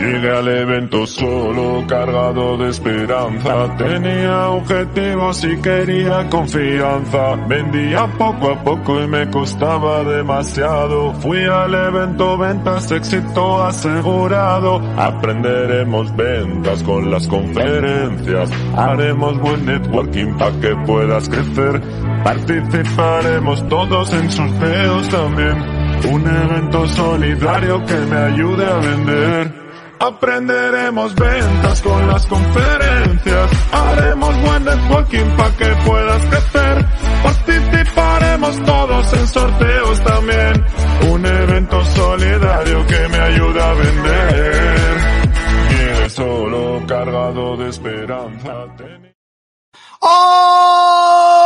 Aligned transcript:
Llegué 0.00 0.30
al 0.30 0.48
evento 0.48 1.06
solo, 1.06 1.84
cargado 1.86 2.56
de 2.56 2.70
esperanza. 2.70 3.76
Tenía 3.76 4.48
objetivos 4.48 5.44
y 5.44 5.60
quería 5.60 6.26
confianza. 6.30 7.36
Vendía 7.46 8.06
poco 8.16 8.50
a 8.50 8.64
poco 8.64 8.98
y 9.02 9.06
me 9.06 9.28
costaba 9.30 10.02
demasiado. 10.04 11.12
Fui 11.20 11.44
al 11.44 11.74
evento 11.74 12.38
ventas, 12.38 12.90
éxito 12.90 13.62
asegurado. 13.62 14.80
Aprenderemos 14.96 16.16
ventas 16.16 16.82
con 16.82 17.10
las 17.10 17.28
conferencias. 17.28 18.50
Haremos 18.74 19.38
buen 19.38 19.66
networking 19.66 20.32
para 20.38 20.60
que 20.60 20.76
puedas 20.86 21.28
crecer. 21.28 21.78
Participaremos 22.24 23.68
todos 23.68 24.14
en 24.14 24.30
sorteos 24.30 25.08
también. 25.10 25.58
Un 26.10 26.26
evento 26.26 26.88
solidario 26.88 27.84
que 27.84 27.96
me 27.96 28.16
ayude 28.16 28.64
a 28.64 28.76
vender. 28.76 29.59
Aprenderemos 30.00 31.14
ventas 31.14 31.82
con 31.82 32.08
las 32.08 32.26
conferencias. 32.26 33.50
Haremos 33.70 34.40
buen 34.40 34.64
networking 34.64 35.36
para 35.36 35.56
que 35.58 35.66
puedas 35.84 36.24
crecer. 36.24 36.86
Participaremos 37.22 38.64
todos 38.64 39.12
en 39.12 39.26
sorteos 39.28 40.00
también. 40.00 40.64
Un 41.10 41.26
evento 41.26 41.84
solidario 41.84 42.86
que 42.86 43.08
me 43.08 43.18
ayuda 43.18 43.70
a 43.70 43.74
vender. 43.74 44.96
Viene 45.68 46.08
solo 46.08 46.82
cargado 46.86 47.58
de 47.58 47.68
esperanza. 47.68 48.66
Hola 50.00 51.39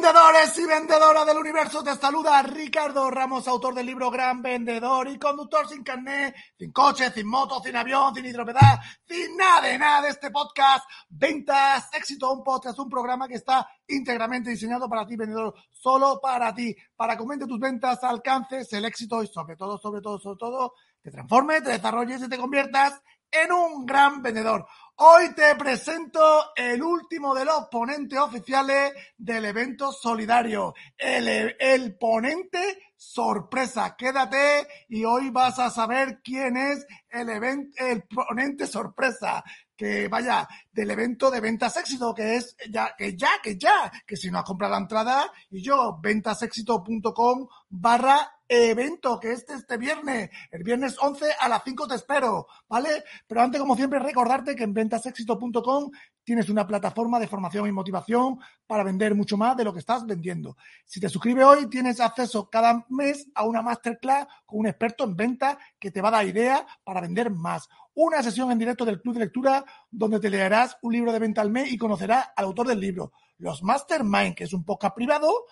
vendedores 0.00 0.56
y 0.56 0.64
vendedoras 0.64 1.26
del 1.26 1.38
universo, 1.38 1.82
te 1.82 1.92
saluda 1.96 2.40
Ricardo 2.42 3.10
Ramos, 3.10 3.48
autor 3.48 3.74
del 3.74 3.86
libro 3.86 4.12
Gran 4.12 4.40
Vendedor 4.40 5.08
y 5.08 5.18
conductor 5.18 5.68
sin 5.68 5.82
carnet, 5.82 6.36
sin 6.56 6.70
coche, 6.70 7.10
sin 7.10 7.26
moto, 7.26 7.60
sin 7.60 7.74
avión, 7.74 8.14
sin 8.14 8.24
hidropedal, 8.24 8.78
sin 9.04 9.36
nada 9.36 9.62
de 9.62 9.76
nada 9.76 10.02
de 10.02 10.10
este 10.10 10.30
podcast. 10.30 10.88
Ventas, 11.08 11.88
éxito, 11.92 12.32
un 12.32 12.44
podcast, 12.44 12.78
un 12.78 12.88
programa 12.88 13.26
que 13.26 13.34
está 13.34 13.68
íntegramente 13.88 14.50
diseñado 14.50 14.88
para 14.88 15.04
ti, 15.04 15.16
vendedor, 15.16 15.52
solo 15.68 16.20
para 16.22 16.54
ti, 16.54 16.76
para 16.94 17.16
que 17.16 17.22
aumente 17.22 17.48
tus 17.48 17.58
ventas, 17.58 17.98
alcances 18.04 18.72
el 18.74 18.84
éxito 18.84 19.20
y 19.24 19.26
sobre 19.26 19.56
todo, 19.56 19.78
sobre 19.78 20.00
todo, 20.00 20.20
sobre 20.20 20.38
todo, 20.38 20.74
te 21.02 21.10
transformes, 21.10 21.64
te 21.64 21.70
desarrolles 21.70 22.22
y 22.22 22.28
te 22.28 22.38
conviertas 22.38 23.02
en 23.32 23.50
un 23.50 23.84
gran 23.84 24.22
vendedor. 24.22 24.64
Hoy 25.00 25.32
te 25.32 25.54
presento 25.54 26.20
el 26.56 26.82
último 26.82 27.32
de 27.32 27.44
los 27.44 27.68
ponentes 27.70 28.18
oficiales 28.18 28.92
del 29.16 29.44
evento 29.44 29.92
solidario, 29.92 30.74
el, 30.96 31.54
el, 31.56 31.96
ponente 31.96 32.92
sorpresa. 32.96 33.94
Quédate 33.96 34.66
y 34.88 35.04
hoy 35.04 35.30
vas 35.30 35.60
a 35.60 35.70
saber 35.70 36.20
quién 36.20 36.56
es 36.56 36.84
el, 37.10 37.28
evento, 37.28 37.76
el 37.78 38.02
ponente 38.08 38.66
sorpresa. 38.66 39.44
Que 39.76 40.08
vaya 40.08 40.48
del 40.78 40.92
evento 40.92 41.28
de 41.28 41.40
ventas 41.40 41.76
éxito, 41.76 42.14
que 42.14 42.36
es 42.36 42.56
ya, 42.70 42.94
que 42.96 43.16
ya, 43.16 43.30
que 43.42 43.58
ya, 43.58 43.90
que 44.06 44.16
si 44.16 44.30
no 44.30 44.38
has 44.38 44.44
comprado 44.44 44.74
la 44.74 44.78
entrada 44.78 45.32
y 45.50 45.60
yo, 45.60 45.98
ventasexito.com 46.00 47.48
barra 47.68 48.38
evento 48.48 49.20
que 49.20 49.32
este 49.32 49.54
este 49.54 49.76
viernes, 49.76 50.30
el 50.50 50.62
viernes 50.62 50.96
11 51.00 51.26
a 51.40 51.48
las 51.48 51.62
5 51.64 51.88
te 51.88 51.96
espero, 51.96 52.46
¿vale? 52.68 53.04
Pero 53.26 53.42
antes, 53.42 53.60
como 53.60 53.76
siempre, 53.76 53.98
recordarte 53.98 54.54
que 54.54 54.64
en 54.64 54.72
ventasexito.com 54.72 55.90
tienes 56.24 56.48
una 56.48 56.66
plataforma 56.66 57.18
de 57.18 57.26
formación 57.26 57.66
y 57.68 57.72
motivación 57.72 58.38
para 58.66 58.84
vender 58.84 59.14
mucho 59.14 59.36
más 59.36 59.56
de 59.56 59.64
lo 59.64 59.72
que 59.72 59.80
estás 59.80 60.06
vendiendo. 60.06 60.56
Si 60.84 61.00
te 61.00 61.08
suscribes 61.08 61.44
hoy, 61.44 61.66
tienes 61.68 62.00
acceso 62.00 62.48
cada 62.48 62.86
mes 62.88 63.28
a 63.34 63.44
una 63.44 63.62
masterclass 63.62 64.26
con 64.46 64.60
un 64.60 64.66
experto 64.66 65.04
en 65.04 65.16
venta 65.16 65.58
que 65.78 65.90
te 65.90 66.00
va 66.00 66.08
a 66.08 66.12
dar 66.12 66.26
ideas 66.26 66.62
para 66.84 67.00
vender 67.00 67.30
más. 67.30 67.68
Una 67.94 68.22
sesión 68.22 68.52
en 68.52 68.58
directo 68.58 68.84
del 68.84 69.00
club 69.00 69.14
de 69.14 69.20
lectura 69.20 69.64
donde 69.90 70.20
te 70.20 70.30
leerás 70.30 70.76
un 70.82 70.92
libro 70.92 71.12
de 71.12 71.18
venta 71.18 71.40
al 71.40 71.50
mes 71.50 71.72
y 71.72 71.78
conocerás 71.78 72.28
al 72.36 72.46
autor 72.46 72.66
del 72.68 72.80
libro. 72.80 73.12
Los 73.38 73.62
Mastermind, 73.62 74.34
que 74.34 74.44
es 74.44 74.52
un 74.52 74.64
podcast 74.64 74.94
privado 74.94 75.46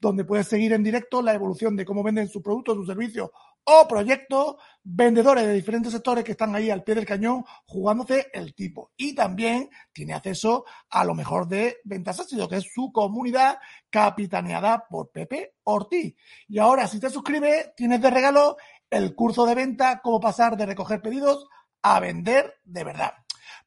donde 0.00 0.24
puedes 0.24 0.46
seguir 0.46 0.72
en 0.72 0.84
directo 0.84 1.20
la 1.20 1.34
evolución 1.34 1.74
de 1.74 1.84
cómo 1.84 2.02
venden 2.02 2.28
sus 2.28 2.42
productos, 2.42 2.76
sus 2.76 2.86
servicios 2.86 3.30
o 3.64 3.86
proyectos, 3.86 4.56
vendedores 4.82 5.44
de 5.44 5.52
diferentes 5.52 5.92
sectores 5.92 6.24
que 6.24 6.32
están 6.32 6.54
ahí 6.54 6.70
al 6.70 6.84
pie 6.84 6.94
del 6.94 7.04
cañón 7.04 7.44
jugándose 7.66 8.28
el 8.32 8.54
tipo. 8.54 8.92
Y 8.96 9.14
también 9.14 9.68
tiene 9.92 10.14
acceso 10.14 10.64
a 10.88 11.04
lo 11.04 11.14
mejor 11.14 11.48
de 11.48 11.78
Ventas 11.84 12.20
Éxito, 12.20 12.48
que 12.48 12.56
es 12.56 12.70
su 12.72 12.90
comunidad 12.92 13.58
capitaneada 13.90 14.86
por 14.88 15.10
Pepe 15.10 15.56
Ortiz. 15.64 16.14
Y 16.48 16.58
ahora, 16.58 16.86
si 16.86 16.98
te 16.98 17.10
suscribes, 17.10 17.74
tienes 17.76 18.00
de 18.00 18.10
regalo 18.10 18.56
el 18.88 19.14
curso 19.14 19.44
de 19.44 19.54
venta, 19.54 20.00
cómo 20.02 20.18
pasar 20.18 20.56
de 20.56 20.64
recoger 20.64 21.02
pedidos 21.02 21.46
a 21.82 22.00
vender 22.00 22.60
de 22.64 22.84
verdad. 22.84 23.12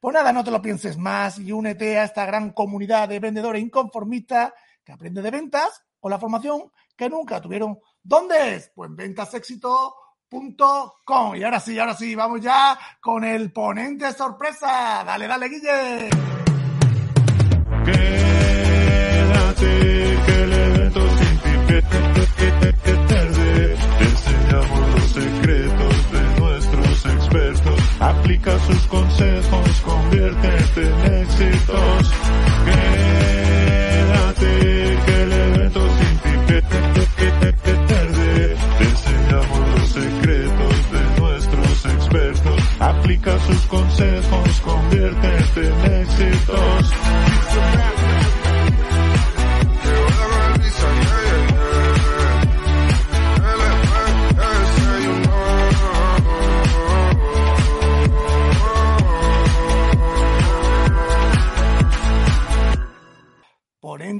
Pues 0.00 0.14
nada, 0.14 0.32
no 0.32 0.44
te 0.44 0.50
lo 0.50 0.62
pienses 0.62 0.98
más 0.98 1.38
y 1.38 1.52
únete 1.52 1.98
a 1.98 2.04
esta 2.04 2.26
gran 2.26 2.50
comunidad 2.50 3.08
de 3.08 3.20
vendedores 3.20 3.62
inconformistas 3.62 4.52
que 4.84 4.92
aprende 4.92 5.22
de 5.22 5.30
ventas 5.30 5.84
o 6.00 6.08
la 6.08 6.18
formación 6.18 6.70
que 6.96 7.08
nunca 7.08 7.40
tuvieron. 7.40 7.78
¿Dónde 8.02 8.56
es? 8.56 8.72
Pues 8.74 8.90
en 8.90 8.96
ventasexito.com. 8.96 11.36
Y 11.36 11.44
ahora 11.44 11.60
sí, 11.60 11.78
ahora 11.78 11.94
sí, 11.94 12.14
vamos 12.14 12.40
ya 12.40 12.78
con 13.00 13.24
el 13.24 13.52
ponente 13.52 14.12
sorpresa. 14.12 15.04
Dale, 15.04 15.26
dale, 15.26 15.48
Guille. 15.48 16.10
Quédate, 17.84 18.21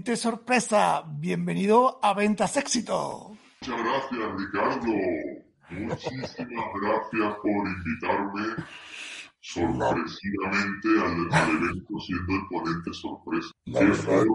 Sorpresa, 0.07 1.05
bienvenido 1.07 2.01
a 2.03 2.13
Ventas 2.13 2.57
Éxito. 2.57 3.37
Muchas 3.61 3.79
gracias, 3.85 4.37
Ricardo. 4.37 4.93
Muchísimas 5.71 6.67
gracias 6.83 7.35
por 7.41 7.69
invitarme 7.69 8.65
sorpresivamente 9.41 10.89
al, 11.01 11.33
al 11.33 11.51
evento 11.57 12.01
siendo 12.01 12.33
el 12.35 12.47
ponente 12.51 12.93
sorpresa. 12.93 13.49
Qué 13.65 13.73
forma 13.95 14.29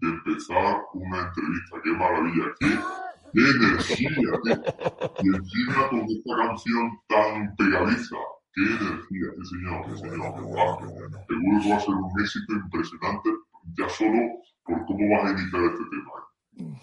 de 0.00 0.08
empezar 0.08 0.82
una 0.94 1.18
entrevista, 1.26 1.76
qué 1.82 1.90
maravilla, 1.90 2.44
qué, 2.60 3.40
energía. 3.40 4.08
qué- 4.44 5.24
Y 5.24 5.28
encima 5.34 5.88
con 5.90 6.00
esta 6.08 6.36
canción 6.46 7.00
tan 7.08 7.56
pegadiza. 7.56 8.16
Qué 8.54 8.62
energía, 8.62 9.28
qué 9.36 9.44
señor, 9.50 9.84
qué 9.88 9.96
señor. 9.98 10.34
qué 10.36 10.40
guapo. 10.42 10.86
Seguro 10.86 11.60
que 11.62 11.68
va 11.70 11.76
a 11.76 11.80
ser 11.80 11.94
un 11.94 12.20
éxito 12.20 12.52
impresionante 12.52 13.30
ya 13.78 13.88
solo 13.88 14.18
por 14.64 14.84
cómo 14.86 15.10
vas 15.10 15.26
a 15.26 15.30
iniciar 15.30 15.62
este 15.64 15.84
tema. 15.90 16.82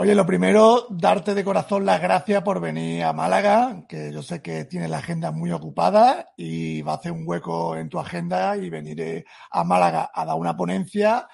Oye, 0.00 0.14
lo 0.14 0.24
primero, 0.24 0.86
darte 0.90 1.34
de 1.34 1.42
corazón 1.42 1.84
las 1.84 2.00
gracias 2.00 2.42
por 2.42 2.60
venir 2.60 3.02
a 3.02 3.12
Málaga, 3.12 3.84
que 3.88 4.12
yo 4.12 4.22
sé 4.22 4.40
que 4.40 4.64
tienes 4.64 4.90
la 4.90 4.98
agenda 4.98 5.32
muy 5.32 5.50
ocupada 5.50 6.28
y 6.36 6.82
va 6.82 6.92
a 6.92 6.96
hacer 6.96 7.10
un 7.10 7.24
hueco 7.26 7.76
en 7.76 7.88
tu 7.88 7.98
agenda 7.98 8.56
y 8.56 8.70
venir 8.70 9.24
a 9.50 9.64
Málaga 9.64 10.10
a 10.14 10.24
dar 10.24 10.36
una 10.36 10.56
ponencia. 10.56 11.26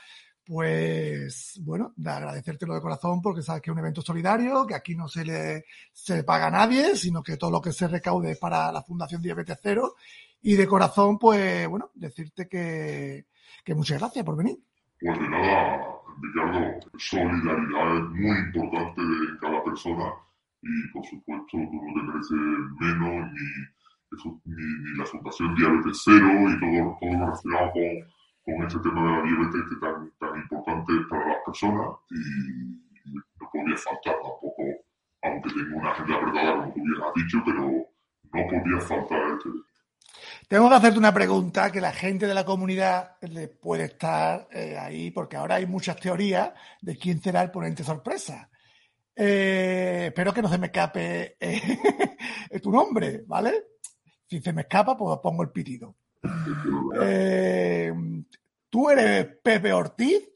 Pues 0.46 1.60
bueno, 1.62 1.92
de 1.96 2.10
agradecértelo 2.10 2.74
de 2.74 2.80
corazón 2.80 3.20
porque 3.20 3.42
sabes 3.42 3.60
que 3.60 3.70
es 3.70 3.72
un 3.72 3.80
evento 3.80 4.02
solidario, 4.02 4.66
que 4.66 4.74
aquí 4.74 4.94
no 4.94 5.08
se 5.08 5.24
le, 5.24 5.64
se 5.92 6.24
paga 6.24 6.46
a 6.46 6.50
nadie, 6.50 6.96
sino 6.96 7.22
que 7.22 7.36
todo 7.36 7.50
lo 7.50 7.60
que 7.60 7.72
se 7.72 7.88
recaude 7.88 8.32
es 8.32 8.38
para 8.38 8.72
la 8.72 8.82
Fundación 8.82 9.20
Diabetes 9.20 9.58
Cero. 9.62 9.94
Y 10.40 10.54
de 10.54 10.66
corazón, 10.66 11.18
pues 11.18 11.68
bueno, 11.68 11.90
decirte 11.94 12.48
que 12.48 13.26
muchas 13.74 13.98
gracias 13.98 14.24
por 14.24 14.36
venir. 14.36 14.58
Pues 15.04 15.20
de 15.20 15.28
nada, 15.28 15.84
Ricardo, 16.22 16.80
solidaridad 16.96 17.96
es 17.98 18.08
muy 18.08 18.38
importante 18.38 19.02
en 19.02 19.36
cada 19.38 19.62
persona 19.62 20.14
y 20.62 20.88
por 20.94 21.04
supuesto 21.04 21.46
tú 21.50 21.58
no 21.58 21.92
te 21.92 22.02
mereces 22.06 22.38
menos 22.80 23.30
ni, 23.32 24.16
ni, 24.46 24.64
ni 24.64 24.96
la 24.96 25.04
Fundación 25.04 25.54
Diabetes 25.56 26.00
Cero 26.02 26.26
y 26.48 26.58
todo, 26.58 26.96
todo 27.02 27.12
lo 27.12 27.18
relacionado 27.18 27.72
con, 27.72 28.56
con 28.56 28.66
ese 28.66 28.78
tema 28.78 29.02
de 29.02 29.10
la 29.10 29.22
diabetes 29.24 29.62
que 29.68 29.76
tan, 29.76 30.10
tan 30.18 30.40
importante 30.40 30.92
es 30.94 31.06
para 31.10 31.28
las 31.28 31.44
personas 31.44 31.88
y, 32.08 33.12
no 33.12 33.50
podía 33.52 33.76
faltar 33.76 34.14
tampoco, 34.22 34.62
aunque 35.22 35.50
tengo 35.50 35.76
una 35.76 35.90
agenda 35.90 36.16
apretada 36.16 36.56
como 36.56 36.72
tú 36.72 36.80
bien 36.80 37.02
has 37.04 37.14
dicho, 37.14 37.42
pero 37.44 37.60
no 37.60 38.48
podía 38.48 38.80
faltar 38.80 39.36
este. 39.36 39.73
Tengo 40.48 40.68
que 40.68 40.74
hacerte 40.74 40.98
una 40.98 41.14
pregunta 41.14 41.70
que 41.70 41.80
la 41.80 41.92
gente 41.92 42.26
de 42.26 42.34
la 42.34 42.44
comunidad 42.44 43.16
le 43.22 43.48
puede 43.48 43.84
estar 43.84 44.48
eh, 44.52 44.76
ahí, 44.78 45.10
porque 45.10 45.36
ahora 45.36 45.56
hay 45.56 45.66
muchas 45.66 45.96
teorías 45.96 46.52
de 46.80 46.96
quién 46.96 47.20
será 47.20 47.42
el 47.42 47.50
ponente 47.50 47.84
sorpresa. 47.84 48.50
Eh, 49.16 50.06
espero 50.08 50.32
que 50.32 50.42
no 50.42 50.48
se 50.48 50.58
me 50.58 50.66
escape 50.66 51.36
eh, 51.40 52.60
tu 52.62 52.70
nombre, 52.70 53.22
¿vale? 53.26 53.52
Si 54.26 54.40
se 54.40 54.52
me 54.52 54.62
escapa, 54.62 54.96
pues 54.96 55.18
pongo 55.22 55.42
el 55.42 55.50
pitido. 55.50 55.94
¿Tú 58.70 58.90
eres 58.90 59.26
Pepe 59.42 59.72
Ortiz? 59.72 60.28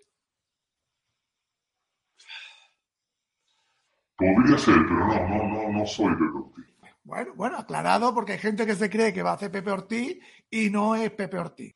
Podría 4.17 4.59
ser, 4.59 4.75
pero 4.75 5.07
no, 5.07 5.29
no, 5.29 5.49
no, 5.49 5.79
no 5.79 5.87
soy 5.87 6.13
Pepe 6.13 6.37
Ortiz. 6.37 6.78
Bueno, 7.09 7.33
bueno, 7.35 7.57
aclarado 7.57 8.13
porque 8.13 8.33
hay 8.33 8.39
gente 8.39 8.67
que 8.67 8.75
se 8.75 8.91
cree 8.91 9.15
que 9.15 9.23
va 9.23 9.31
a 9.31 9.35
hacer 9.37 9.51
Pepe 9.51 9.71
Ortiz 9.71 10.19
y 10.51 10.69
no 10.69 10.95
es 10.95 11.11
Pepe 11.11 11.39
Ortiz. 11.39 11.75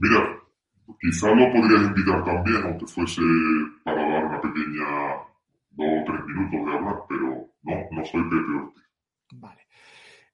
Mira, 0.00 0.42
quizás 1.00 1.30
lo 1.36 1.52
podrías 1.52 1.86
invitar 1.86 2.24
también, 2.24 2.60
aunque 2.64 2.86
fuese 2.88 3.22
para 3.84 4.02
dar 4.02 4.24
una 4.24 4.40
pequeña 4.40 4.84
dos 5.70 5.86
o 5.86 6.04
tres 6.04 6.24
minutos 6.26 6.66
de 6.66 6.72
hablar, 6.76 6.96
pero 7.08 7.52
no, 7.62 7.74
no 7.92 8.04
soy 8.04 8.22
Pepe 8.24 8.64
Ortiz. 8.64 8.82
Vale. 9.34 9.68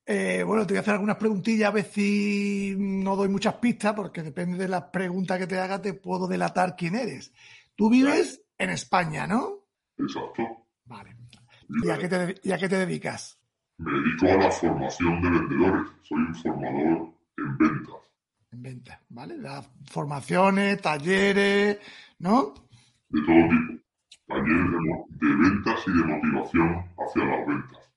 Eh, 0.06 0.43
bueno, 0.43 0.67
te 0.67 0.73
voy 0.73 0.79
a 0.79 0.81
hacer 0.81 0.94
algunas 0.94 1.19
preguntillas, 1.19 1.69
a 1.69 1.73
ver 1.73 1.85
si 1.85 2.75
no 2.79 3.14
doy 3.14 3.29
muchas 3.29 3.56
pistas, 3.56 3.93
porque 3.93 4.23
depende 4.23 4.56
de 4.56 4.69
las 4.69 4.85
preguntas 4.85 5.38
que 5.38 5.46
te 5.46 5.58
haga, 5.58 5.82
te 5.82 5.93
puedo 5.93 6.26
delatar 6.26 6.76
quién 6.76 6.94
eres. 6.94 7.31
Tú 7.76 7.91
vives 7.91 8.43
en 8.56 8.70
España, 8.70 9.26
¿no? 9.26 9.67
Exacto. 9.99 10.67
Vale. 10.87 11.23
¿Y 11.69 11.90
a, 11.90 11.99
qué 11.99 12.69
te, 12.69 12.76
dedicas? 12.76 13.38
Me 13.78 13.93
dedico 13.93 14.26
a 14.26 14.37
la 14.37 14.50
formación 14.50 15.20
de 15.22 15.31
vendedores. 15.31 15.90
Soy 16.02 16.19
un 16.19 16.34
formador 16.34 17.14
en 17.38 17.58
ventas. 17.58 17.94
En 18.52 18.62
ventas, 18.62 19.00
¿vale? 19.08 19.37
Las 19.38 19.69
formaciones, 19.90 20.81
talleres, 20.81 21.78
¿no? 22.19 22.55
De 23.08 23.20
todo 23.22 23.49
tipo. 23.49 23.84
Talleres 24.26 24.70
de, 25.20 25.34
ventas 25.37 25.81
y 25.87 25.90
de 25.90 26.05
motivación 26.05 26.90
hacia 26.96 27.25
las 27.25 27.46
ventas. 27.46 27.93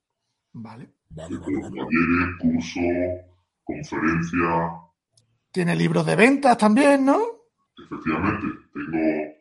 Vale. 0.54 0.90
vale, 1.10 1.38
Talleres, 1.40 2.36
cursos, 2.40 2.84
conferencias. 3.64 4.72
Tiene 5.52 5.76
libros 5.76 6.06
de 6.06 6.16
ventas 6.16 6.58
también, 6.58 7.06
¿no? 7.06 7.20
Efectivamente. 7.78 8.48
Tengo 8.74 9.37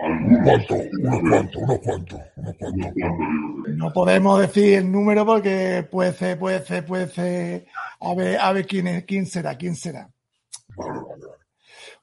unos 0.00 0.42
cuantos, 0.44 0.78
unos 1.00 1.20
cuantos, 1.20 1.62
unos 1.62 1.78
cuantos, 1.80 2.20
unos 2.36 2.56
cuantos. 2.56 3.76
No 3.76 3.92
podemos 3.92 4.40
decir 4.40 4.78
el 4.78 4.90
número 4.90 5.26
porque 5.26 5.86
puede 5.90 6.12
ser, 6.12 6.38
puede 6.38 6.64
ser, 6.64 6.86
puede 6.86 7.08
ser. 7.08 7.66
A 8.00 8.14
ver, 8.14 8.38
a 8.38 8.52
ver 8.52 8.66
quién, 8.66 8.86
es, 8.86 9.04
quién 9.04 9.26
será, 9.26 9.56
quién 9.56 9.74
será. 9.74 10.10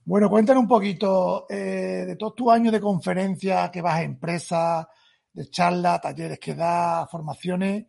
Bueno, 0.03 0.29
cuéntanos 0.29 0.61
un 0.61 0.67
poquito 0.67 1.47
eh, 1.49 2.03
de 2.05 2.15
todos 2.15 2.35
tus 2.35 2.51
años 2.51 2.73
de 2.73 2.79
conferencia 2.79 3.71
que 3.71 3.81
vas 3.81 3.95
a 3.95 4.03
empresas, 4.03 4.87
de 5.33 5.49
charlas, 5.49 6.01
talleres 6.01 6.39
que 6.39 6.53
das, 6.53 7.09
formaciones. 7.09 7.85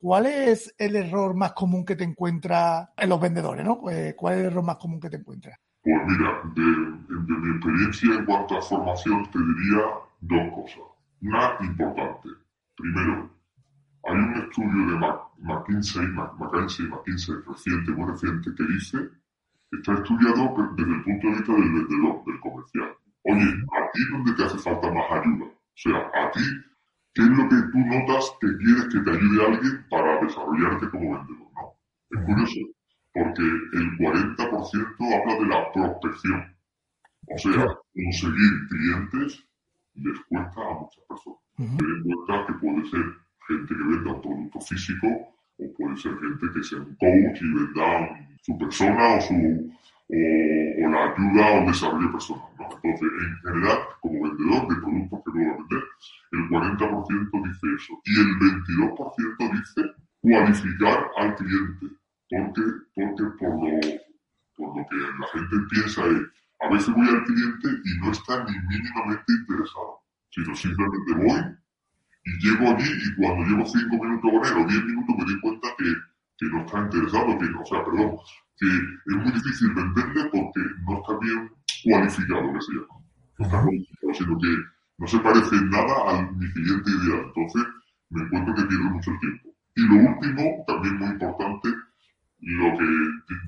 ¿Cuál 0.00 0.26
es 0.26 0.74
el 0.78 0.96
error 0.96 1.34
más 1.34 1.52
común 1.52 1.84
que 1.84 1.96
te 1.96 2.04
encuentras 2.04 2.88
en 2.96 3.08
los 3.08 3.20
vendedores? 3.20 3.64
¿no? 3.64 3.80
Pues, 3.80 4.14
¿Cuál 4.14 4.34
es 4.34 4.40
el 4.40 4.46
error 4.46 4.64
más 4.64 4.76
común 4.76 5.00
que 5.00 5.10
te 5.10 5.16
encuentras? 5.16 5.58
Pues 5.88 6.02
mira, 6.06 6.42
de, 6.54 6.62
mi 7.08 7.50
experiencia 7.50 8.14
en 8.16 8.26
cuanto 8.26 8.58
a 8.58 8.60
formación 8.60 9.24
te 9.30 9.38
diría 9.38 9.84
dos 10.20 10.52
cosas. 10.54 10.84
Una 11.22 11.56
importante. 11.60 12.28
Primero, 12.76 13.30
hay 14.04 14.16
un 14.16 14.34
estudio 14.34 14.86
de 14.86 14.98
McKinsey, 15.38 16.06
McKinsey, 16.08 16.88
McKinsey 16.88 17.36
reciente, 17.46 17.92
muy 17.92 18.10
reciente, 18.10 18.54
que 18.54 18.64
dice, 18.64 18.98
está 19.72 19.94
estudiado 19.94 20.54
desde 20.76 20.92
el 20.92 21.04
punto 21.04 21.26
de 21.26 21.32
vista 21.32 21.52
del 21.54 21.72
vendedor, 21.72 22.24
del 22.26 22.40
comercial. 22.40 22.94
Oye, 23.22 23.48
¿a 23.48 23.90
ti 23.90 24.00
dónde 24.12 24.32
te 24.34 24.44
hace 24.44 24.58
falta 24.58 24.92
más 24.92 25.10
ayuda? 25.10 25.46
O 25.46 25.72
sea, 25.74 25.96
a 25.96 26.30
ti, 26.32 26.44
¿qué 27.14 27.22
es 27.22 27.28
lo 27.30 27.48
que 27.48 27.56
tú 27.72 27.78
notas 27.78 28.36
que 28.42 28.58
quieres 28.58 28.88
que 28.92 29.00
te 29.00 29.10
ayude 29.10 29.46
alguien 29.46 29.86
para 29.88 30.20
desarrollarte 30.20 30.90
como 30.90 31.16
vendedor? 31.16 31.48
¿no? 31.54 31.72
Es 32.10 32.26
curioso 32.26 32.77
porque 33.18 33.42
el 33.42 33.98
40% 33.98 34.96
habla 35.00 35.34
de 35.34 35.46
la 35.46 35.72
prospección. 35.72 36.56
O 37.26 37.38
sea, 37.38 37.66
conseguir 37.94 38.68
clientes 38.68 39.44
les 39.94 40.20
cuesta 40.28 40.60
a 40.60 40.74
muchas 40.74 41.04
personas. 41.08 41.40
Ten 41.56 41.88
en 41.88 42.02
cuenta 42.04 42.46
que 42.46 42.52
puede 42.54 42.86
ser 42.88 43.04
gente 43.48 43.74
que 43.74 43.82
venda 43.82 44.12
un 44.12 44.22
producto 44.22 44.60
físico 44.60 45.06
o 45.58 45.72
puede 45.76 45.96
ser 45.96 46.12
gente 46.18 46.46
que 46.54 46.62
sea 46.62 46.78
un 46.78 46.94
coach 46.94 47.42
y 47.42 47.54
venda 47.54 48.26
su 48.42 48.56
persona 48.56 49.16
o 49.16 49.20
su 49.20 49.34
o, 50.10 50.88
la 50.88 51.12
ayuda 51.12 51.62
o 51.62 51.66
desarrollo 51.66 52.12
personal. 52.12 52.48
¿no? 52.58 52.64
Entonces, 52.64 53.08
en 53.20 53.36
general, 53.42 53.78
como 54.00 54.22
vendedor 54.22 54.68
de 54.68 54.80
productos 54.80 55.20
que 55.24 55.40
a 55.40 55.56
vender, 55.56 55.84
el 56.32 56.48
40% 56.48 57.44
dice 57.44 57.66
eso 57.76 58.00
y 58.04 58.20
el 58.20 58.30
22% 58.38 59.52
dice 59.52 59.94
cualificar 60.22 61.10
al 61.16 61.34
cliente 61.34 61.97
porque, 62.30 62.62
porque 62.94 63.24
por, 63.38 63.50
lo, 63.50 63.80
por 64.56 64.76
lo 64.76 64.86
que 64.88 64.96
la 64.96 65.26
gente 65.32 65.56
piensa 65.70 66.06
es, 66.06 66.22
a 66.60 66.68
veces 66.72 66.94
voy 66.94 67.08
al 67.08 67.24
cliente 67.24 67.68
y 67.84 67.98
no 68.00 68.10
está 68.10 68.44
ni 68.44 68.52
mínimamente 68.68 69.32
interesado, 69.32 70.00
sino 70.30 70.54
simplemente 70.54 71.14
voy 71.14 71.58
y 72.24 72.46
llego 72.46 72.68
allí 72.68 72.90
y 72.90 73.14
cuando 73.16 73.44
llevo 73.46 73.64
cinco 73.66 74.04
minutos 74.04 74.30
con 74.30 74.44
él 74.44 74.64
o 74.64 74.68
diez 74.68 74.84
minutos 74.84 75.16
me 75.16 75.24
doy 75.24 75.40
cuenta 75.40 75.68
que, 75.78 75.94
que 76.38 76.46
no 76.46 76.60
está 76.60 76.80
interesado, 76.80 77.38
que 77.38 77.46
o 77.46 77.64
sea, 77.64 77.84
perdón, 77.84 78.18
que 78.58 78.66
es 78.66 79.16
muy 79.16 79.32
difícil 79.32 79.72
venderle 79.72 80.24
porque 80.32 80.60
no 80.86 80.98
está 80.98 81.18
bien 81.20 81.50
cualificado, 81.84 82.52
que 82.52 82.60
se 82.60 82.72
llama. 82.72 83.00
No 83.38 83.44
está 83.46 83.62
cualificado, 83.62 84.14
sino 84.14 84.38
que 84.38 84.56
no 84.98 85.06
se 85.06 85.18
parece 85.20 85.56
nada 85.62 85.94
a 86.10 86.32
mi 86.32 86.52
cliente 86.52 86.90
ideal. 86.90 87.22
Entonces, 87.26 87.62
me 88.10 88.22
encuentro 88.22 88.54
que 88.54 88.64
pierdo 88.64 88.90
mucho 88.90 89.12
tiempo. 89.20 89.48
Y 89.76 89.82
lo 89.82 89.94
último, 90.10 90.64
también 90.66 90.98
muy 90.98 91.08
importante, 91.10 91.68
lo 92.40 92.78
que 92.78 92.84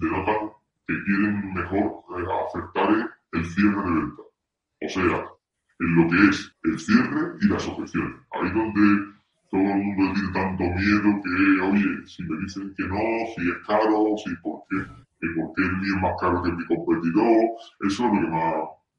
denotan 0.00 0.50
que 0.86 1.04
quieren 1.04 1.54
mejor 1.54 2.02
eh, 2.18 2.24
aceptar 2.46 2.90
es 3.32 3.38
el 3.38 3.46
cierre 3.46 3.82
de 3.82 3.90
venta. 3.90 4.22
O 4.82 4.88
sea, 4.88 5.26
en 5.80 5.94
lo 5.94 6.08
que 6.08 6.28
es 6.28 6.52
el 6.64 6.78
cierre 6.78 7.36
y 7.40 7.46
las 7.46 7.68
objeciones. 7.68 8.20
Ahí 8.32 8.50
donde 8.50 9.12
todo 9.50 9.60
el 9.60 9.76
mundo 9.76 10.12
tiene 10.14 10.32
tanto 10.32 10.64
miedo 10.64 11.22
que, 11.22 11.62
oye, 11.62 12.06
si 12.06 12.22
me 12.24 12.40
dicen 12.42 12.74
que 12.76 12.84
no, 12.84 12.96
si 13.34 13.48
es 13.48 13.66
caro, 13.66 14.14
si 14.24 14.34
por 14.36 14.62
qué, 14.68 14.76
por 15.36 15.52
qué 15.54 15.62
el 15.62 15.76
mío 15.78 15.94
es 15.96 16.02
más 16.02 16.12
caro 16.20 16.42
que 16.42 16.52
mi 16.52 16.66
competidor, 16.66 17.44
eso 17.80 17.88
es 17.88 17.98
lo 18.00 18.10
que 18.10 18.26
más... 18.28 18.54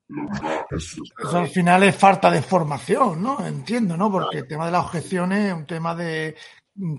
Lo 0.07 0.25
que 0.27 0.41
más 0.41 0.65
eso 0.73 1.37
al 1.37 1.47
final 1.47 1.83
es 1.83 1.95
falta 1.95 2.29
de 2.29 2.41
formación, 2.41 3.21
¿no? 3.21 3.45
Entiendo, 3.45 3.95
¿no? 3.95 4.11
Porque 4.11 4.39
el 4.39 4.47
tema 4.47 4.65
de 4.65 4.71
las 4.71 4.85
objeciones 4.85 5.47
es 5.47 5.53
un 5.53 5.65
tema 5.65 5.95
de 5.95 6.35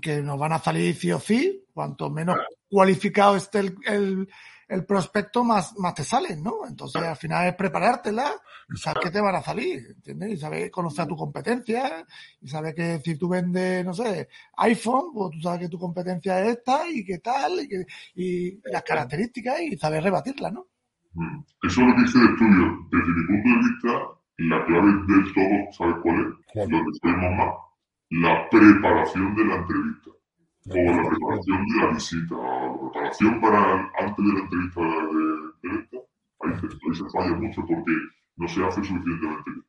que 0.01 0.21
nos 0.21 0.39
van 0.39 0.53
a 0.53 0.59
salir 0.59 0.95
sí 0.95 1.11
o 1.11 1.19
sí, 1.19 1.65
cuanto 1.73 2.09
menos 2.09 2.37
cualificado 2.73 3.35
esté 3.35 3.59
el, 3.59 4.27
el, 4.67 4.85
prospecto, 4.85 5.43
más, 5.43 5.77
más 5.77 5.93
te 5.93 6.03
salen, 6.03 6.41
¿no? 6.41 6.65
Entonces, 6.67 7.03
al 7.03 7.15
final 7.15 7.47
es 7.47 7.55
preparártela 7.55 8.31
y 8.73 8.77
saber 8.77 9.03
qué 9.03 9.11
te 9.11 9.21
van 9.21 9.35
a 9.35 9.43
salir, 9.43 9.79
¿entiendes? 9.95 10.31
Y 10.31 10.37
saber 10.37 10.71
conocer 10.71 11.05
tu 11.05 11.15
competencia 11.15 12.03
y 12.41 12.47
saber 12.47 12.73
que 12.73 12.99
si 12.99 13.15
tú 13.15 13.29
vendes, 13.29 13.85
no 13.85 13.93
sé, 13.93 14.27
iPhone, 14.57 15.13
pues 15.13 15.35
tú 15.35 15.41
sabes 15.41 15.59
que 15.61 15.69
tu 15.69 15.77
competencia 15.77 16.39
es 16.39 16.57
esta 16.57 16.89
y 16.89 17.05
qué 17.05 17.19
tal 17.19 17.59
y, 17.59 17.67
que, 17.67 17.85
y 18.15 18.71
las 18.71 18.81
características 18.81 19.61
y 19.61 19.77
saber 19.77 20.03
rebatirla, 20.03 20.49
¿no? 20.49 20.65
Mm. 21.13 21.41
Eso 21.61 21.81
es 21.81 21.87
lo 21.87 21.95
que 21.95 22.01
dice 22.01 22.17
el 22.17 22.29
estudio. 22.33 22.87
Desde 22.91 23.11
mi 23.13 23.27
punto 23.27 23.49
de 23.49 23.57
vista, 23.69 23.93
la 24.37 24.65
clave 24.65 24.91
del 25.07 25.33
todo, 25.35 25.71
¿sabes 25.77 25.95
cuál 26.01 26.15
es? 26.55 26.69
Lo 26.69 26.79
que 27.01 27.09
más, 27.11 27.53
la 28.09 28.49
preparación 28.49 29.35
de 29.35 29.45
la 29.45 29.55
entrevista 29.57 30.09
o 30.69 30.75
la 30.75 31.09
preparación 31.09 31.65
de 31.65 31.77
la 31.77 31.91
visita, 31.91 32.35
la 32.35 32.79
preparación 32.79 33.41
para 33.41 33.91
antes 33.99 34.25
de 34.25 34.33
la 34.33 34.39
entrevista 34.39 34.81
de, 34.81 35.69
venta, 35.69 35.97
ahí 36.39 36.53
se, 36.59 36.67
ahí 36.67 36.95
se 36.95 37.09
falla 37.09 37.35
mucho 37.35 37.65
porque 37.67 37.91
no 38.37 38.47
se 38.47 38.65
hace 38.65 38.83
suficientemente 38.83 39.51
bien. 39.51 39.65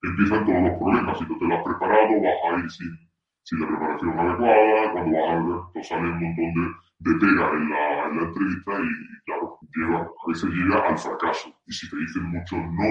Empiezan 0.00 0.46
todos 0.46 0.62
los 0.62 0.78
problemas, 0.78 1.18
si 1.18 1.24
no 1.24 1.38
te 1.38 1.44
lo 1.46 1.56
has 1.56 1.64
preparado, 1.64 2.22
vas 2.22 2.38
a 2.44 2.58
ir 2.60 2.70
sin, 2.70 2.98
sin 3.42 3.60
la 3.60 3.68
preparación 3.68 4.18
adecuada, 4.18 4.92
cuando 4.92 5.18
vas 5.18 5.30
a 5.30 5.34
ver, 5.34 5.60
pues 5.72 5.88
sale 5.88 6.08
un 6.08 6.20
montón 6.20 6.54
de, 6.54 7.10
de 7.10 7.18
pega 7.18 7.50
en 7.50 7.70
la, 7.70 8.06
en 8.06 8.16
la 8.16 8.22
entrevista 8.22 8.72
y, 8.78 9.24
claro, 9.24 9.58
lleva, 9.74 9.98
a 10.00 10.28
veces 10.28 10.50
llega 10.50 10.88
al 10.88 10.98
fracaso. 10.98 11.52
Y 11.66 11.72
si 11.72 11.90
te 11.90 11.96
dicen 11.96 12.24
mucho 12.30 12.56
no, 12.56 12.88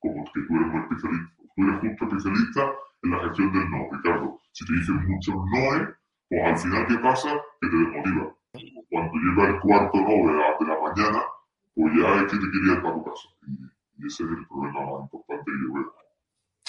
como 0.00 0.24
que 0.32 0.40
tú 0.40 0.56
eres 0.56 0.72
un 0.72 0.80
especialista, 0.82 1.34
tú 1.54 1.62
eres 1.62 1.80
justo 1.80 2.04
especialista 2.06 2.72
en 3.02 3.10
la 3.10 3.20
gestión 3.20 3.52
del 3.52 3.70
no, 3.70 3.88
Ricardo. 3.92 4.40
Si 4.52 4.64
te 4.66 4.72
dicen 4.72 5.06
mucho 5.06 5.32
no, 5.32 5.94
pues 6.28 6.42
al 6.44 6.58
final, 6.58 6.86
¿qué 6.86 6.98
pasa? 6.98 7.40
Que 7.60 7.68
te 7.68 7.76
desmotiva. 7.76 8.34
Cuando 8.90 9.12
llega 9.14 9.48
el 9.48 9.60
cuarto 9.60 9.98
no 9.98 10.08
de 10.08 10.38
la, 10.38 10.56
la 10.60 10.80
mañana, 10.80 11.22
pues 11.74 11.92
ya 11.94 12.16
es 12.16 12.32
que 12.32 12.38
te 12.38 12.50
querías 12.50 12.82
para 12.82 12.94
tu 12.94 13.04
casa. 13.04 13.28
Y, 13.46 14.06
ese 14.06 14.24
es 14.24 14.30
el 14.30 14.46
problema 14.46 14.80
más 14.80 15.02
importante 15.02 15.44
que 15.44 15.66
yo 15.66 15.74
veo. 15.74 15.94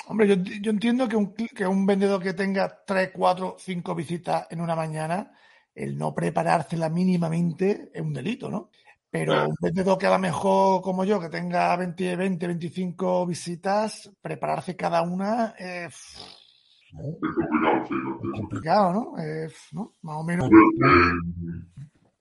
Hombre, 0.08 0.28
yo, 0.28 0.36
yo 0.36 0.72
entiendo 0.72 1.08
que 1.08 1.16
un, 1.16 1.34
que 1.34 1.68
un 1.68 1.86
vendedor 1.86 2.22
que 2.22 2.34
tenga 2.34 2.84
3, 2.86 3.12
4, 3.14 3.56
5 3.60 3.96
visitas 3.96 4.48
en 4.50 4.62
una 4.62 4.76
mañana, 4.76 5.32
el 5.76 5.98
no 5.98 6.14
preparársela 6.14 6.90
mínimamente 6.90 7.92
es 7.94 8.02
un 8.02 8.14
delito, 8.14 8.50
¿no? 8.50 8.70
Pero 9.12 9.48
un 9.48 9.56
vendedor 9.60 9.98
que 9.98 10.06
a 10.06 10.12
lo 10.12 10.20
mejor, 10.20 10.82
como 10.82 11.04
yo, 11.04 11.20
que 11.20 11.30
tenga 11.30 11.76
20, 11.76 12.16
20 12.16 12.48
25 12.48 13.26
visitas, 13.26 14.12
prepararse 14.22 14.76
cada 14.76 15.02
una 15.02 15.56
es... 15.58 16.46
Complicado, 16.92 17.86
sí. 17.88 17.94
¿no? 17.96 18.16
Es 18.16 18.40
complicado, 18.40 18.94
¿no? 18.94 19.94
Más 20.02 20.16
o 20.16 20.24
menos. 20.24 20.50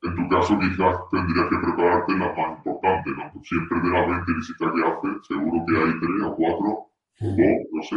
en 0.02 0.14
tu 0.14 0.28
caso 0.28 0.58
quizás 0.58 0.96
tendrías 1.10 1.48
que 1.48 1.56
prepararte 1.58 2.12
las 2.16 2.36
más 2.36 2.58
importantes, 2.58 3.12
¿no? 3.16 3.42
Siempre 3.42 3.80
de 3.80 3.88
las 3.88 4.08
20 4.08 4.32
visitas 4.34 4.72
que 4.74 4.82
haces, 4.84 5.26
seguro 5.26 5.64
que 5.66 5.76
hay 5.76 5.92
3 6.00 6.02
o 6.24 6.36
4 6.36 6.58
o 6.58 6.88
2, 7.20 7.36
no 7.72 7.82
sé, 7.82 7.96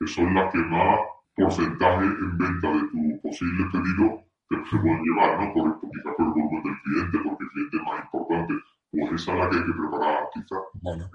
que 0.00 0.06
son 0.06 0.34
las 0.34 0.52
que 0.52 0.58
más 0.58 1.00
porcentaje 1.34 2.04
en 2.04 2.38
venta 2.38 2.72
de 2.72 2.80
tu 2.90 3.20
posible 3.22 3.64
pedido 3.72 4.27
se 4.48 4.76
pueden 4.78 5.02
llevar, 5.02 5.40
¿no? 5.40 5.52
Por, 5.54 5.80
por, 5.80 5.90
quizás 5.90 6.14
por 6.16 6.26
el 6.26 6.32
volumen 6.32 6.62
del 6.62 6.82
cliente, 6.82 7.18
porque 7.24 7.44
el 7.44 7.50
cliente 7.50 7.76
es 7.76 7.82
más 7.82 8.04
importante. 8.04 8.54
Pues 8.90 9.22
esa 9.22 9.32
es 9.32 9.38
la 9.38 9.50
que 9.50 9.56
hay 9.56 9.64
que 9.64 9.72
preparar, 9.72 10.28
quizás. 10.32 10.58
Bueno. 10.74 11.10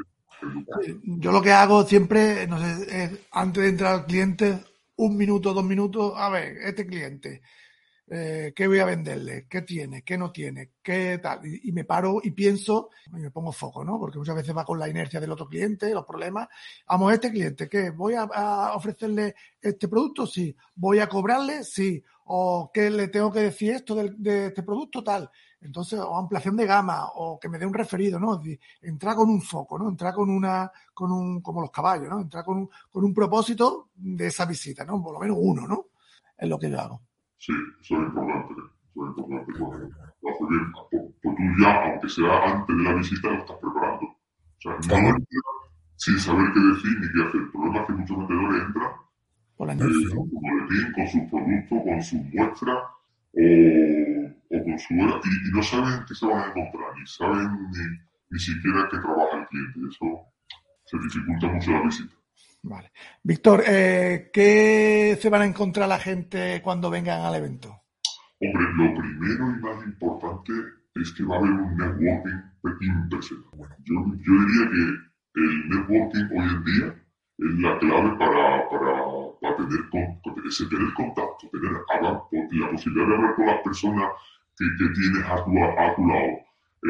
Yo 1.20 1.32
lo 1.32 1.42
que 1.42 1.52
hago 1.52 1.84
siempre, 1.84 2.48
no 2.48 2.60
sé, 2.60 3.04
es 3.04 3.20
antes 3.32 3.63
de 3.63 3.70
entrar 3.70 3.94
al 3.94 4.06
cliente, 4.06 4.63
un 4.98 5.18
minuto, 5.18 5.54
dos 5.54 5.63
minutos, 5.63 6.13
a 6.16 6.30
ver, 6.30 6.58
este 6.58 6.86
cliente, 6.86 7.42
eh, 8.08 8.54
¿qué 8.56 8.68
voy 8.68 8.80
a 8.80 8.86
venderle? 8.86 9.48
¿Qué 9.50 9.62
tiene? 9.62 10.04
¿Qué 10.04 10.18
no 10.18 10.32
tiene? 10.32 10.74
¿Qué 10.82 11.20
tal? 11.24 11.46
Y, 11.46 11.70
y, 11.70 11.72
me 11.72 11.86
paro 11.86 12.20
y 12.22 12.32
pienso 12.32 12.90
y 13.08 13.20
me 13.22 13.32
pongo 13.32 13.52
foco, 13.52 13.84
¿no? 13.84 13.98
Porque 13.98 14.18
muchas 14.18 14.36
veces 14.36 14.56
va 14.56 14.66
con 14.66 14.78
la 14.78 14.90
inercia 14.90 15.20
del 15.20 15.32
otro 15.32 15.48
cliente, 15.48 15.94
los 15.94 16.06
problemas. 16.06 16.48
Vamos, 16.88 17.13
este 17.13 17.32
cliente, 17.32 17.70
¿qué? 17.70 17.92
¿Voy 17.92 18.13
a, 18.16 18.24
a 18.24 18.75
ofrecerle 18.75 19.36
este 19.62 19.88
producto? 19.88 20.28
Sí. 20.28 20.56
¿Voy 20.75 21.00
a 21.00 21.08
cobrarle? 21.08 21.63
Sí. 21.63 22.04
¿O 22.25 22.72
qué 22.74 22.89
le 22.89 23.08
tengo 23.10 23.32
que 23.32 23.42
decir 23.42 23.72
esto 23.72 23.96
de, 23.96 24.13
de 24.18 24.48
este 24.48 24.63
producto? 24.63 25.03
Tal. 25.03 25.30
Entonces, 25.63 26.00
o 26.00 26.18
ampliación 26.18 26.58
de 26.58 26.65
gama, 26.65 27.08
o 27.15 27.39
que 27.39 27.48
me 27.48 27.58
dé 27.58 27.65
un 27.65 27.74
referido, 27.74 28.20
¿no? 28.20 28.42
Entrar 28.82 29.15
con 29.15 29.30
un 29.30 29.42
foco, 29.42 29.80
¿no? 29.80 29.89
Entrar 29.89 30.13
con 30.13 30.30
una, 30.30 30.70
con 30.94 31.12
un, 31.12 31.42
como 31.42 31.62
los 31.62 31.72
caballos, 31.72 32.10
¿no? 32.10 32.20
Entrar 32.20 32.44
con 32.44 32.58
un, 32.58 32.70
con 32.92 33.03
un 33.03 33.13
propósito 33.13 33.89
de 33.96 34.27
esa 34.27 34.46
visita, 34.46 34.84
¿no? 34.84 35.01
Por 35.01 35.13
lo 35.13 35.20
menos 35.20 35.38
uno, 35.39 35.65
¿no? 35.65 35.88
Es 36.38 36.50
lo 36.50 36.60
que 36.60 36.70
yo 36.70 36.80
hago. 36.80 37.01
Sí, 37.38 37.53
eso 37.82 37.96
es 37.96 38.01
importante. 38.01 38.53
Eso 38.53 39.03
es 39.03 39.18
importante. 39.18 39.53
Cuando 39.58 39.89
lo 40.22 40.30
haces 40.30 40.48
bien, 40.50 40.72
pues, 40.92 41.03
pues 41.22 41.36
tú 41.36 41.44
ya, 41.62 41.84
aunque 41.86 42.10
sea 42.10 42.44
antes 42.44 42.77
de 42.77 42.84
la 42.84 42.94
visita, 42.96 43.30
lo 43.30 43.39
estás 43.39 43.58
preparando. 43.62 44.06
O 44.06 44.84
sea, 44.84 45.01
no 45.01 45.10
entras 45.10 45.27
sin 45.96 46.20
saber 46.20 46.46
qué 46.53 46.60
decir 46.60 47.00
ni 47.00 47.08
qué 47.13 47.27
hacer. 47.27 47.42
El 47.42 47.51
problema 47.51 47.80
es 47.80 47.88
que 47.88 47.94
muchos 47.94 48.18
vendedores 48.18 48.63
entran 48.63 49.02
Por 49.57 49.67
con 49.67 49.79
su 49.79 50.15
boletín, 50.15 50.93
con 50.93 51.07
sus 51.07 51.22
productos, 51.29 51.83
con 51.83 52.01
sus 52.01 52.22
muestras 52.33 52.77
o, 53.33 54.55
o 54.55 54.63
con 54.63 54.79
su 54.79 54.93
hora, 54.95 55.22
y, 55.24 55.48
y, 55.48 55.51
no 55.51 55.63
saben 55.63 56.05
qué 56.07 56.15
se 56.15 56.25
van 56.25 56.39
a 56.39 56.48
encontrar, 56.48 56.89
ni 57.00 57.07
saben 57.07 57.51
ni, 57.72 57.86
ni 58.29 58.39
siquiera 58.39 58.88
que 58.89 58.98
trabaja 58.98 59.38
el 59.39 59.48
cliente. 59.48 59.79
Eso 59.89 60.33
se 60.86 60.98
dificulta 60.98 61.48
mucho 61.48 61.72
la 61.72 61.81
visita. 61.83 62.15
Vale. 62.63 62.91
Víctor, 63.22 63.63
eh, 63.67 64.29
¿qué 64.31 65.17
se 65.22 65.29
van 65.29 65.41
a 65.41 65.45
encontrar 65.45 65.88
la 65.88 66.00
gente 66.00 66.62
cuando 66.63 66.89
vengan 66.89 67.22
al 67.22 67.36
evento? 67.36 67.83
Hombre, 68.39 68.63
lo 68.77 69.01
primero 69.01 69.51
y 69.51 69.62
más 69.62 69.86
importante 69.86 70.53
es 70.95 71.12
que 71.12 71.24
va 71.24 71.36
a 71.36 71.39
haber 71.39 71.51
un 71.51 71.75
networking 71.75 72.91
impresionante. 73.03 73.57
Bueno, 73.57 73.75
yo, 73.83 73.95
yo 74.17 74.33
diría 74.45 74.69
que 74.69 75.41
el 75.41 75.69
networking 75.69 76.38
hoy 76.38 76.48
en 76.48 76.63
día 76.63 76.95
es 77.38 77.60
la 77.60 77.79
clave 77.79 78.17
para, 78.17 78.69
para, 78.69 79.03
para 79.44 79.58
tener, 79.58 79.90
con, 79.90 80.48
ese, 80.48 80.66
tener 80.68 80.94
contacto, 80.94 81.50
tener 81.52 81.76
hablar, 81.94 82.22
la 82.32 82.72
posibilidad 82.72 83.08
de 83.08 83.16
hablar 83.16 83.36
con 83.36 83.46
las 83.46 83.62
personas 83.62 84.08
que, 84.58 84.66
que 84.80 84.94
tienes 84.94 85.26
a 85.28 85.44
tu, 85.44 85.52
a 85.60 85.96
tu 85.96 86.08
lado. 86.08 86.32
Eh, 86.84 86.90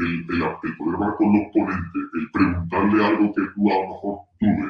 el, 0.00 0.26
el, 0.28 0.42
el, 0.62 0.76
poder 0.76 0.94
hablar 0.94 1.16
con 1.16 1.32
los 1.32 1.46
ponentes, 1.52 2.02
el 2.14 2.30
preguntarle 2.30 3.04
algo 3.04 3.34
que 3.34 3.42
tú 3.54 3.70
a 3.70 3.74
lo 3.74 3.88
mejor 3.88 4.18
tuve, 4.38 4.68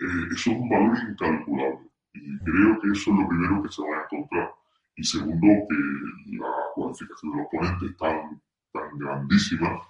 eh, 0.00 0.26
eso 0.32 0.50
es 0.50 0.56
un 0.56 0.68
valor 0.68 0.98
incalculable. 1.10 1.90
Y 2.14 2.38
creo 2.38 2.80
que 2.80 2.88
eso 2.90 3.10
es 3.10 3.18
lo 3.18 3.28
primero 3.28 3.62
que 3.62 3.68
se 3.68 3.82
va 3.82 3.98
a 3.98 4.02
encontrar. 4.04 4.50
Y 4.96 5.04
segundo, 5.04 5.46
que 5.68 6.36
la 6.36 6.50
cualificación 6.74 7.32
de 7.32 7.38
los 7.38 7.46
ponentes 7.50 7.90
es 7.90 7.96
tan, 7.96 8.42
tan 8.72 8.98
grandísima 8.98 9.80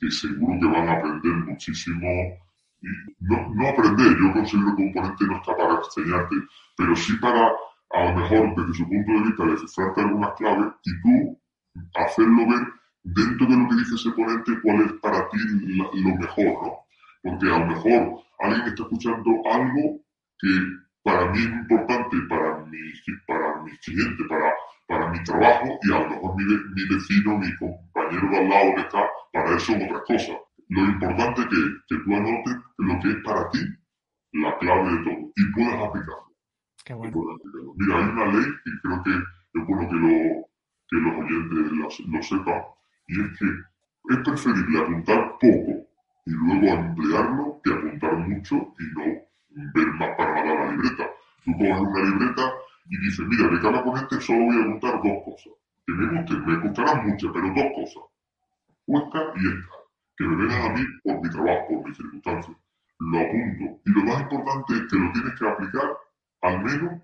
que 0.00 0.10
seguro 0.10 0.58
que 0.60 0.66
van 0.66 0.88
a 0.88 0.92
aprender 0.94 1.34
muchísimo. 1.46 2.08
Y 2.80 2.88
no, 3.20 3.54
no 3.54 3.68
aprender, 3.68 4.16
yo 4.18 4.32
considero 4.32 4.76
que 4.76 4.82
un 4.82 4.92
ponente 4.92 5.24
no 5.24 5.36
está 5.36 5.56
para 5.56 5.76
enseñarte, 5.76 6.36
pero 6.76 6.96
sí 6.96 7.16
para, 7.16 7.52
a 7.90 8.04
lo 8.04 8.20
mejor, 8.20 8.54
desde 8.56 8.74
su 8.74 8.88
punto 8.88 9.12
de 9.12 9.20
vista, 9.20 9.44
descifrarte 9.46 10.00
algunas 10.02 10.34
claves 10.34 10.72
y 10.84 11.02
tú 11.02 11.40
hacerlo 11.94 12.46
ver 12.48 12.66
dentro 13.02 13.46
de 13.46 13.56
lo 13.56 13.68
que 13.68 13.76
dice 13.76 13.94
ese 13.94 14.10
ponente 14.10 14.60
cuál 14.62 14.82
es 14.82 14.92
para 14.94 15.28
ti 15.28 15.38
lo 15.38 16.16
mejor, 16.16 16.46
¿no? 16.62 16.72
Porque 17.22 17.46
a 17.46 17.58
lo 17.58 17.66
mejor 17.66 18.22
alguien 18.40 18.66
está 18.66 18.82
escuchando 18.82 19.30
algo 19.50 20.00
que 20.38 20.48
para 21.02 21.30
mí 21.30 21.38
es 21.38 21.46
importante 21.46 22.16
para 22.28 22.64
mi, 22.66 22.78
para 23.26 23.62
mi 23.62 23.70
cliente, 23.78 24.24
para, 24.28 24.52
para 24.88 25.10
mi 25.10 25.22
trabajo, 25.22 25.78
y 25.82 25.92
a 25.92 26.00
lo 26.00 26.10
mejor 26.10 26.36
mi, 26.36 26.44
mi 26.44 26.94
vecino, 26.94 27.38
mi 27.38 27.56
compañero 27.56 28.28
de 28.30 28.38
al 28.38 28.48
lado 28.48 28.74
que 28.74 28.80
está, 28.80 29.06
para 29.32 29.56
eso 29.56 29.72
es 29.72 29.84
otra 29.84 30.02
cosa. 30.02 30.32
Lo 30.68 30.84
importante 30.84 31.42
es 31.42 31.46
que, 31.48 31.56
que 31.88 32.02
tú 32.02 32.16
anotes 32.16 32.56
lo 32.78 33.00
que 33.00 33.10
es 33.10 33.16
para 33.24 33.50
ti 33.50 33.60
la 34.32 34.58
clave 34.58 34.90
de 34.92 35.04
todo 35.04 35.32
y 35.36 35.52
puedas 35.52 35.88
aplicarlo. 35.88 36.26
Qué 36.84 36.94
bueno. 36.94 37.16
Mira, 37.76 37.98
hay 37.98 38.10
una 38.10 38.26
ley 38.26 38.46
y 38.64 38.80
creo 38.80 39.02
que 39.02 39.10
es 39.10 39.66
bueno 39.66 39.88
que, 39.88 39.96
lo, 39.96 40.48
que 40.88 40.96
los 40.96 41.14
oyentes 41.24 41.72
lo, 41.72 42.22
sepan, 42.22 42.62
y 43.08 43.20
es 43.20 43.38
que 43.38 43.46
es 44.10 44.18
preferible 44.24 44.78
apuntar 44.78 45.32
poco 45.40 45.86
y 46.26 46.30
luego 46.30 46.66
emplearlo 46.66 47.60
que 47.64 47.72
apuntar 47.72 48.16
mucho 48.18 48.54
y 48.56 48.84
no 48.94 49.26
ver 49.74 49.86
más 49.94 50.16
para 50.16 50.44
nada 50.44 50.54
la 50.54 50.72
libreta. 50.72 51.10
Tú 51.44 51.52
coges 51.52 51.80
una 51.80 52.02
libreta 52.02 52.52
y 52.88 52.98
dices, 52.98 53.26
mira, 53.26 53.48
de 53.48 53.60
cada 53.60 53.82
ponente 53.82 54.20
solo 54.20 54.44
voy 54.44 54.56
a 54.56 54.62
apuntar 54.62 55.02
dos 55.02 55.18
cosas. 55.24 55.52
Que 55.86 55.92
me 55.92 56.20
gusten, 56.20 56.46
me 56.46 56.56
gustarán 56.58 57.06
mucho, 57.06 57.32
pero 57.32 57.46
dos 57.48 57.72
cosas. 57.74 58.02
Esta 58.86 59.32
y 59.36 59.46
esta. 59.48 59.85
Que 60.16 60.24
me 60.24 60.36
vengan 60.36 60.70
a 60.70 60.74
mí 60.74 60.84
por 61.02 61.22
mi 61.22 61.30
trabajo, 61.30 61.66
por 61.68 61.88
mis 61.88 61.96
circunstancias. 61.96 62.56
Lo 62.98 63.18
apunto. 63.20 63.80
Y 63.84 63.90
lo 63.90 64.04
más 64.04 64.22
importante 64.22 64.74
es 64.74 64.82
que 64.90 64.96
lo 64.96 65.12
tienes 65.12 65.38
que 65.38 65.48
aplicar 65.48 65.96
al 66.42 66.64
menos 66.64 67.02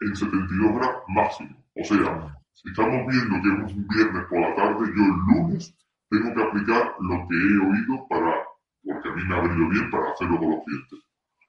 en 0.00 0.16
72 0.16 0.76
horas 0.76 0.90
máximo. 1.08 1.64
O 1.74 1.84
sea, 1.84 2.36
si 2.54 2.68
estamos 2.68 3.06
viendo 3.06 3.42
que 3.42 3.66
es 3.66 3.72
un 3.74 3.88
viernes 3.88 4.24
por 4.28 4.40
la 4.40 4.54
tarde, 4.54 4.92
yo 4.96 5.02
el 5.04 5.18
lunes 5.28 5.74
tengo 6.10 6.34
que 6.34 6.42
aplicar 6.42 6.94
lo 7.00 7.28
que 7.28 7.36
he 7.36 7.58
oído 7.58 8.08
para 8.08 8.48
porque 8.88 9.08
a 9.08 9.12
mí 9.12 9.24
me 9.24 9.34
ha 9.34 9.40
venido 9.40 9.68
bien 9.68 9.90
para 9.90 10.10
hacerlo 10.10 10.38
con 10.38 10.50
los 10.50 10.64
clientes. 10.64 10.98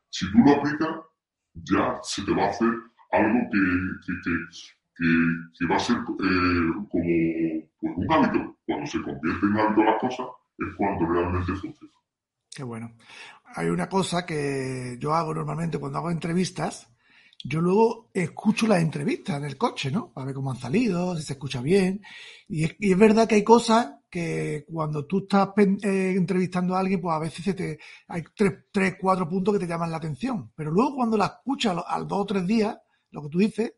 Si 0.09 0.31
tú 0.31 0.39
lo 0.39 0.51
aplicas, 0.51 0.99
ya 1.53 1.99
se 2.03 2.23
te 2.23 2.33
va 2.33 2.45
a 2.45 2.49
hacer 2.49 2.69
algo 3.11 3.39
que, 3.51 3.59
que, 4.05 4.13
que, 4.95 5.05
que 5.57 5.65
va 5.67 5.75
a 5.75 5.79
ser 5.79 5.97
eh, 5.97 6.71
como 6.89 7.65
pues, 7.79 7.97
un 7.97 8.11
hábito. 8.11 8.57
Cuando 8.65 8.85
se 8.87 9.01
convierte 9.01 9.45
en 9.45 9.57
hábito 9.57 9.83
las 9.83 9.99
cosas, 10.01 10.27
es 10.59 10.75
cuando 10.77 11.05
realmente 11.05 11.53
funciona. 11.53 11.93
Qué 12.49 12.63
bueno. 12.63 12.93
Hay 13.55 13.67
una 13.67 13.87
cosa 13.89 14.25
que 14.25 14.97
yo 14.99 15.13
hago 15.13 15.33
normalmente 15.33 15.79
cuando 15.79 15.99
hago 15.99 16.11
entrevistas, 16.11 16.89
yo 17.43 17.61
luego 17.61 18.09
escucho 18.13 18.67
las 18.67 18.81
entrevistas 18.81 19.37
en 19.37 19.45
el 19.45 19.57
coche, 19.57 19.91
¿no? 19.91 20.11
Para 20.11 20.25
ver 20.25 20.35
cómo 20.35 20.51
han 20.51 20.57
salido, 20.57 21.15
si 21.15 21.23
se 21.23 21.33
escucha 21.33 21.61
bien. 21.61 22.01
Y 22.47 22.65
es, 22.65 22.97
verdad 22.97 23.27
que 23.27 23.35
hay 23.35 23.43
cosas 23.43 23.93
que 24.09 24.65
cuando 24.69 25.05
tú 25.05 25.19
estás 25.19 25.49
eh, 25.57 26.13
entrevistando 26.17 26.75
a 26.75 26.79
alguien, 26.79 26.99
pues 26.99 27.15
a 27.15 27.19
veces 27.19 27.55
te, 27.55 27.79
hay 28.07 28.23
tres, 28.35 28.65
tres, 28.71 28.95
cuatro 28.99 29.29
puntos 29.29 29.53
que 29.53 29.59
te 29.59 29.67
llaman 29.67 29.91
la 29.91 29.97
atención. 29.97 30.51
Pero 30.53 30.71
luego 30.71 30.95
cuando 30.95 31.15
la 31.15 31.27
escuchas 31.27 31.77
al 31.87 32.07
dos 32.07 32.19
o 32.19 32.25
tres 32.25 32.45
días, 32.45 32.77
lo 33.11 33.23
que 33.23 33.29
tú 33.29 33.39
dices, 33.39 33.73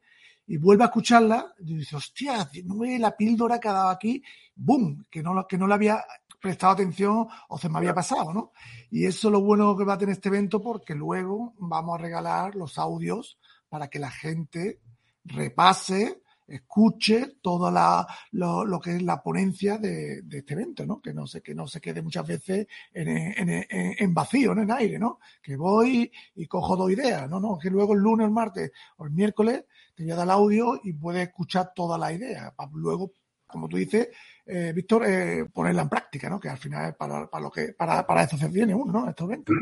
y 0.47 0.57
vuelves 0.57 0.85
a 0.85 0.88
escucharla, 0.88 1.53
y 1.59 1.75
dices, 1.75 1.93
hostia, 1.93 2.50
no 2.65 2.83
es 2.83 3.00
la 3.00 3.15
píldora 3.15 3.59
que 3.59 3.67
ha 3.67 3.73
dado 3.73 3.89
aquí, 3.89 4.23
¡boom! 4.55 5.05
Que 5.09 5.21
no, 5.21 5.45
que 5.47 5.57
no 5.57 5.67
le 5.67 5.73
había 5.75 6.03
prestado 6.41 6.74
atención 6.74 7.27
o 7.50 7.57
se 7.57 7.69
me 7.69 7.77
había 7.77 7.93
pasado, 7.93 8.33
¿no? 8.33 8.51
Y 8.89 9.05
eso 9.05 9.27
es 9.27 9.31
lo 9.31 9.41
bueno 9.41 9.77
que 9.77 9.86
va 9.86 9.93
a 9.93 9.98
tener 9.98 10.13
este 10.13 10.29
evento 10.29 10.62
porque 10.62 10.95
luego 10.95 11.53
vamos 11.60 11.95
a 11.95 12.01
regalar 12.01 12.55
los 12.55 12.77
audios 12.77 13.38
para 13.69 13.89
que 13.89 14.00
la 14.00 14.10
gente 14.10 14.81
repase 15.24 16.21
escuche 16.51 17.38
todo 17.41 17.71
la, 17.71 18.05
lo, 18.31 18.65
lo, 18.65 18.79
que 18.79 18.95
es 18.98 19.01
la 19.01 19.21
ponencia 19.21 19.77
de, 19.77 20.21
de, 20.24 20.39
este 20.39 20.53
evento, 20.53 20.86
¿no? 20.86 21.01
Que 21.01 21.13
no 21.13 21.25
se, 21.25 21.41
que 21.41 21.55
no 21.55 21.67
se 21.67 21.79
quede 21.79 22.01
muchas 22.01 22.27
veces 22.27 22.67
en, 22.93 23.07
en, 23.07 23.50
en, 23.50 23.65
en 23.69 24.13
vacío, 24.13 24.53
¿no? 24.53 24.62
En 24.62 24.71
aire, 24.71 25.00
¿no? 25.00 25.19
Que 25.41 25.55
voy 25.55 26.12
y 26.36 26.48
cojo 26.48 26.75
dos 26.75 26.91
ideas, 26.91 27.29
¿no? 27.29 27.39
No, 27.39 27.57
que 27.57 27.69
luego 27.69 27.93
el 27.93 28.01
lunes, 28.01 28.25
el 28.25 28.33
martes 28.33 28.71
o 28.98 29.05
el 29.05 29.12
miércoles 29.12 29.63
te 29.95 30.03
voy 30.03 30.12
a 30.12 30.15
dar 30.15 30.25
el 30.25 30.31
audio 30.31 30.79
y 30.83 30.93
puedes 30.93 31.27
escuchar 31.27 31.71
toda 31.74 31.98
la 31.98 32.12
idea. 32.12 32.53
Para 32.55 32.69
luego, 32.74 33.13
como 33.51 33.67
tú 33.67 33.77
dices, 33.77 34.10
eh, 34.46 34.72
Víctor, 34.74 35.03
eh, 35.05 35.46
ponerla 35.53 35.84
en 35.84 35.89
práctica, 35.89 36.29
¿no? 36.29 36.39
Que 36.39 36.50
al 36.50 36.58
final 36.58 36.89
es 36.89 36.96
para, 36.96 37.27
para 37.27 37.43
lo 37.43 37.51
que, 37.51 37.74
para, 37.77 38.05
para 38.05 38.24
eso 38.24 38.38
se 38.38 38.48
viene 38.50 38.74
uno, 38.74 38.91
¿no? 38.91 39.10
Estos 39.10 39.27
eventos. 39.27 39.55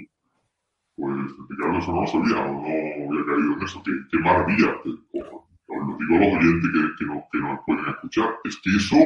Pues, 0.96 1.16
Ricardo, 1.50 1.80
eso 1.80 1.92
no 1.94 2.02
lo 2.02 2.08
sabía 2.08 2.46
no 2.46 2.60
había 2.60 3.26
caído 3.26 3.54
en 3.54 3.64
eso. 3.64 3.82
Qué, 3.84 3.92
qué 4.12 4.18
maravilla. 4.20 4.76
Lo 4.84 5.98
digo 5.98 6.16
a 6.16 6.20
los 6.20 6.38
oyentes 6.38 6.70
que, 6.74 6.96
que, 6.98 7.06
nos, 7.06 7.24
que 7.32 7.38
nos 7.40 7.60
pueden 7.66 7.86
escuchar. 7.88 8.36
Es 8.44 8.58
que 8.58 8.70
eso 8.76 8.98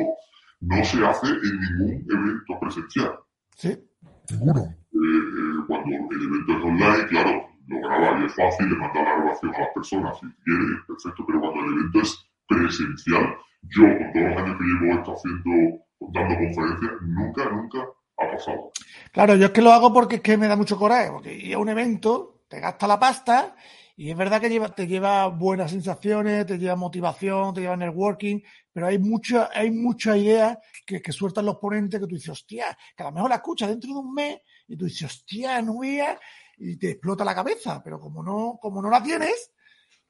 no 0.61 0.83
se 0.83 1.05
hace 1.05 1.27
en 1.27 1.59
ningún 1.59 2.05
evento 2.09 2.59
presencial. 2.59 3.19
Sí. 3.55 3.77
Seguro. 4.25 4.61
Eh, 4.61 5.63
cuando 5.67 5.89
el 5.89 6.21
evento 6.23 6.57
es 6.57 6.63
online, 6.63 7.07
claro, 7.07 7.47
lo 7.67 7.79
graba 7.79 8.21
y 8.21 8.25
es 8.25 8.35
fácil, 8.35 8.69
le 8.69 8.77
manda 8.77 9.03
la 9.03 9.15
grabación 9.15 9.55
a 9.55 9.59
las 9.59 9.69
personas 9.73 10.19
si 10.19 10.27
quiere, 10.43 10.65
perfecto, 10.87 11.25
pero 11.25 11.39
cuando 11.41 11.65
el 11.65 11.73
evento 11.73 12.01
es 12.01 12.31
presencial, 12.47 13.35
yo 13.69 13.83
con 13.83 14.13
todos 14.13 14.25
los 14.29 14.37
años 14.37 14.57
que 14.57 14.63
llevo 14.63 14.99
esto 14.99 15.13
haciendo, 15.13 15.85
dando 15.99 16.35
conferencias, 16.35 16.91
nunca, 17.01 17.49
nunca 17.49 17.79
ha 18.17 18.31
pasado. 18.31 18.71
Claro, 19.11 19.35
yo 19.35 19.45
es 19.45 19.51
que 19.51 19.61
lo 19.61 19.71
hago 19.71 19.93
porque 19.93 20.15
es 20.15 20.21
que 20.21 20.37
me 20.37 20.47
da 20.47 20.55
mucho 20.55 20.77
coraje, 20.77 21.11
porque 21.11 21.33
ir 21.33 21.55
a 21.55 21.59
un 21.59 21.69
evento, 21.69 22.43
te 22.47 22.59
gasta 22.59 22.87
la 22.87 22.99
pasta 22.99 23.55
y 23.95 24.09
es 24.09 24.17
verdad 24.17 24.41
que 24.41 24.49
lleva, 24.49 24.69
te 24.69 24.87
lleva 24.87 25.27
buenas 25.27 25.71
sensaciones, 25.71 26.45
te 26.45 26.57
lleva 26.57 26.75
motivación, 26.75 27.53
te 27.53 27.61
lleva 27.61 27.77
networking, 27.77 28.39
pero 28.71 28.87
hay 28.87 28.97
mucha, 28.97 29.49
hay 29.53 29.69
muchas 29.71 30.17
ideas 30.17 30.57
que, 30.85 31.01
que 31.01 31.11
sueltan 31.11 31.45
los 31.45 31.57
ponentes 31.57 31.99
que 31.99 32.07
tú 32.07 32.15
dices, 32.15 32.29
hostia, 32.29 32.77
que 32.95 33.03
a 33.03 33.07
lo 33.07 33.11
mejor 33.11 33.29
la 33.29 33.35
escuchas 33.35 33.69
dentro 33.69 33.93
de 33.93 33.99
un 33.99 34.13
mes 34.13 34.39
y 34.67 34.75
tú 34.75 34.85
dices, 34.85 35.03
hostia, 35.03 35.61
no 35.61 35.79
veas, 35.79 36.17
y 36.57 36.77
te 36.77 36.91
explota 36.91 37.25
la 37.25 37.35
cabeza, 37.35 37.81
pero 37.83 37.99
como 37.99 38.23
no, 38.23 38.57
como 38.61 38.81
no 38.81 38.89
la 38.89 39.01
tienes, 39.01 39.52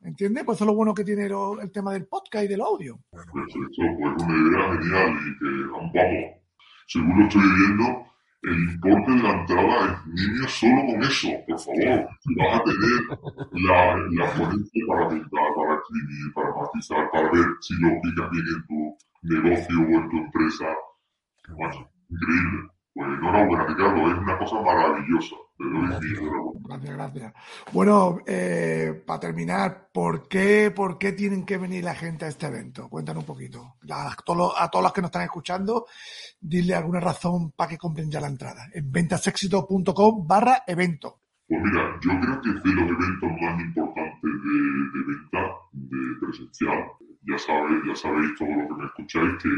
¿entiendes? 0.03 0.43
Pues 0.43 0.57
eso 0.57 0.65
es 0.65 0.67
lo 0.67 0.75
bueno 0.75 0.93
que 0.93 1.03
tiene 1.03 1.25
el 1.25 1.71
tema 1.71 1.93
del 1.93 2.05
podcast 2.05 2.45
y 2.45 2.47
del 2.47 2.61
audio. 2.61 2.99
Esto 3.11 3.31
pues 3.33 4.23
una 4.23 4.35
idea 4.35 4.73
genial 4.73 5.17
y 5.25 5.39
que, 5.39 5.67
vamos, 5.71 5.91
según 6.87 7.19
lo 7.19 7.27
estoy 7.27 7.41
viendo, 7.41 8.05
el 8.43 8.59
importe 8.59 9.11
de 9.11 9.23
la 9.23 9.39
entrada 9.39 10.03
es 10.03 10.07
niño 10.07 10.47
solo 10.47 10.81
con 10.85 11.03
eso, 11.03 11.29
por 11.47 11.59
favor. 11.59 12.07
Vas 12.37 12.59
a 12.59 12.63
tener 12.63 13.19
la, 13.53 13.95
la 14.11 14.33
ponencia 14.33 14.83
para 14.87 15.07
pintar, 15.07 15.55
para 15.55 15.75
escribir, 15.75 16.33
para 16.35 16.55
matizar, 16.55 17.11
para 17.11 17.31
ver 17.31 17.45
si 17.61 17.73
lo 17.75 17.87
aplicas 17.87 18.29
bien 18.31 18.45
en 18.55 18.67
tu 18.67 18.97
negocio 19.21 19.79
o 19.79 20.01
en 20.01 20.09
tu 20.09 20.17
empresa. 20.17 20.65
Bueno, 21.55 21.89
increíble. 22.09 22.72
Pues 22.95 23.07
enhorabuena, 23.07 23.65
Ricardo, 23.65 24.11
es 24.11 24.17
una 24.19 24.37
cosa 24.37 24.61
maravillosa. 24.61 25.35
Enhorabuena. 25.59 25.99
Gracias, 26.65 26.93
gracias. 26.95 27.33
Bueno, 27.71 28.19
eh, 28.27 29.03
para 29.05 29.19
terminar, 29.19 29.89
¿por 29.93 30.27
qué, 30.27 30.71
¿por 30.71 30.97
qué 30.97 31.11
tienen 31.13 31.45
que 31.45 31.57
venir 31.57 31.83
la 31.83 31.95
gente 31.95 32.25
a 32.25 32.27
este 32.27 32.47
evento? 32.47 32.87
Cuéntanos 32.89 33.23
un 33.23 33.27
poquito. 33.27 33.75
A 33.89 34.15
todos, 34.23 34.37
los- 34.37 34.53
a 34.57 34.69
todos 34.69 34.83
los 34.83 34.93
que 34.93 35.01
nos 35.01 35.09
están 35.09 35.23
escuchando, 35.23 35.85
dile 36.39 36.75
alguna 36.75 36.99
razón 36.99 37.51
para 37.51 37.69
que 37.69 37.77
compren 37.77 38.09
ya 38.11 38.21
la 38.21 38.27
entrada. 38.27 38.67
En 38.73 38.91
ventasexito.com 38.91 40.27
barra 40.27 40.63
evento. 40.67 41.19
Pues 41.47 41.61
mira, 41.63 41.99
yo 42.01 42.11
creo 42.19 42.41
que 42.41 42.49
es 42.49 42.63
de 42.63 42.71
los 42.71 42.89
eventos 42.89 43.29
más 43.41 43.61
importantes 43.61 44.21
de, 44.23 44.99
de 44.99 45.05
venta 45.07 45.53
de 45.71 45.97
presencial. 46.21 46.83
Ya 47.25 47.37
sabéis, 47.37 47.81
ya 47.87 47.95
sabéis 47.95 48.31
todos 48.37 48.51
los 48.55 48.67
que 48.67 48.73
me 48.73 48.85
escucháis 48.85 49.43
que, 49.43 49.49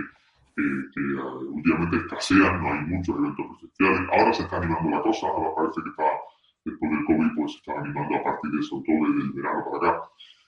que, 0.55 0.61
eh, 0.61 1.21
últimamente 1.51 1.97
escasean, 1.97 2.61
no 2.61 2.73
hay 2.73 2.81
muchos 2.85 3.15
eventos 3.17 3.45
presenciales. 3.47 4.09
Ahora 4.11 4.33
se 4.33 4.43
está 4.43 4.57
animando 4.57 4.89
la 4.89 5.01
cosa, 5.01 5.27
ahora 5.27 5.55
parece 5.55 5.81
que 5.83 5.89
está, 5.89 6.09
después 6.65 6.91
del 6.91 7.05
COVID, 7.05 7.35
pues 7.35 7.51
se 7.51 7.57
está 7.57 7.79
animando 7.79 8.15
a 8.15 8.23
partir 8.23 8.51
de 8.51 8.63
sobre 8.63 8.83
todo 8.85 9.13
del 9.13 9.31
verano 9.33 9.63
para 9.65 9.91
acá. 9.91 10.01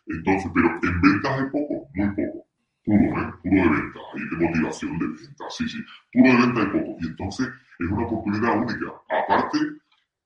Entonces, 0.08 0.52
pero 0.54 0.68
en 0.70 1.02
ventas 1.02 1.32
hay 1.32 1.46
poco, 1.52 1.90
muy 1.94 2.10
poco. 2.16 2.48
Puro, 2.86 3.04
¿eh? 3.04 3.34
Puro 3.44 3.62
de 3.64 3.70
ventas, 3.70 4.04
y 4.16 4.36
de 4.36 4.46
motivación 4.48 4.98
de 4.98 5.08
ventas, 5.08 5.56
sí, 5.56 5.68
sí. 5.68 5.80
Puro 6.14 6.32
de 6.32 6.38
ventas 6.38 6.64
hay 6.64 6.72
poco. 6.72 6.98
Y 7.02 7.08
entonces 7.08 7.48
es 7.80 7.88
una 7.88 8.06
oportunidad 8.06 8.58
única. 8.58 8.94
Aparte, 9.10 9.58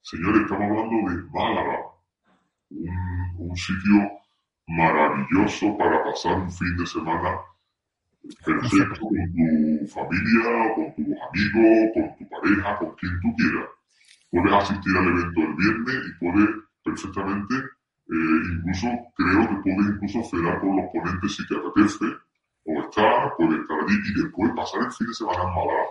Señores, 0.03 0.41
estamos 0.41 0.63
hablando 0.63 1.12
de 1.12 1.23
Málaga, 1.29 1.79
un, 2.71 2.89
un 3.38 3.55
sitio 3.55 4.12
maravilloso 4.65 5.77
para 5.77 6.03
pasar 6.03 6.39
un 6.39 6.51
fin 6.51 6.75
de 6.75 6.88
semana 6.88 7.39
perfecto 8.45 9.01
con 9.01 9.15
tu 9.34 9.88
familia, 9.88 10.73
con 10.75 10.95
tus 10.95 11.05
amigos, 11.05 11.91
con 11.93 12.17
tu 12.17 12.29
pareja, 12.29 12.77
con 12.77 12.95
quien 12.95 13.19
tú 13.21 13.36
quieras. 13.36 13.69
Puedes 14.29 14.53
asistir 14.53 14.97
al 14.97 15.07
evento 15.07 15.41
el 15.41 15.53
viernes 15.55 15.95
y 16.07 16.19
puedes 16.19 16.49
perfectamente, 16.84 17.55
eh, 17.55 18.41
incluso 18.55 18.88
creo 19.15 19.49
que 19.49 19.55
puedes 19.63 19.93
incluso 19.93 20.23
cenar 20.23 20.60
con 20.60 20.77
los 20.77 20.86
ponentes 20.91 21.36
si 21.36 21.47
te 21.47 21.55
apetece, 21.55 22.05
o 22.65 22.81
estar, 22.81 23.34
puedes 23.38 23.62
estar 23.62 23.79
allí 23.79 23.95
y 23.95 24.21
después 24.21 24.51
pasar 24.55 24.81
el 24.81 24.91
fin 24.91 25.07
de 25.07 25.13
semana 25.13 25.43
en 25.43 25.49
Málaga, 25.49 25.86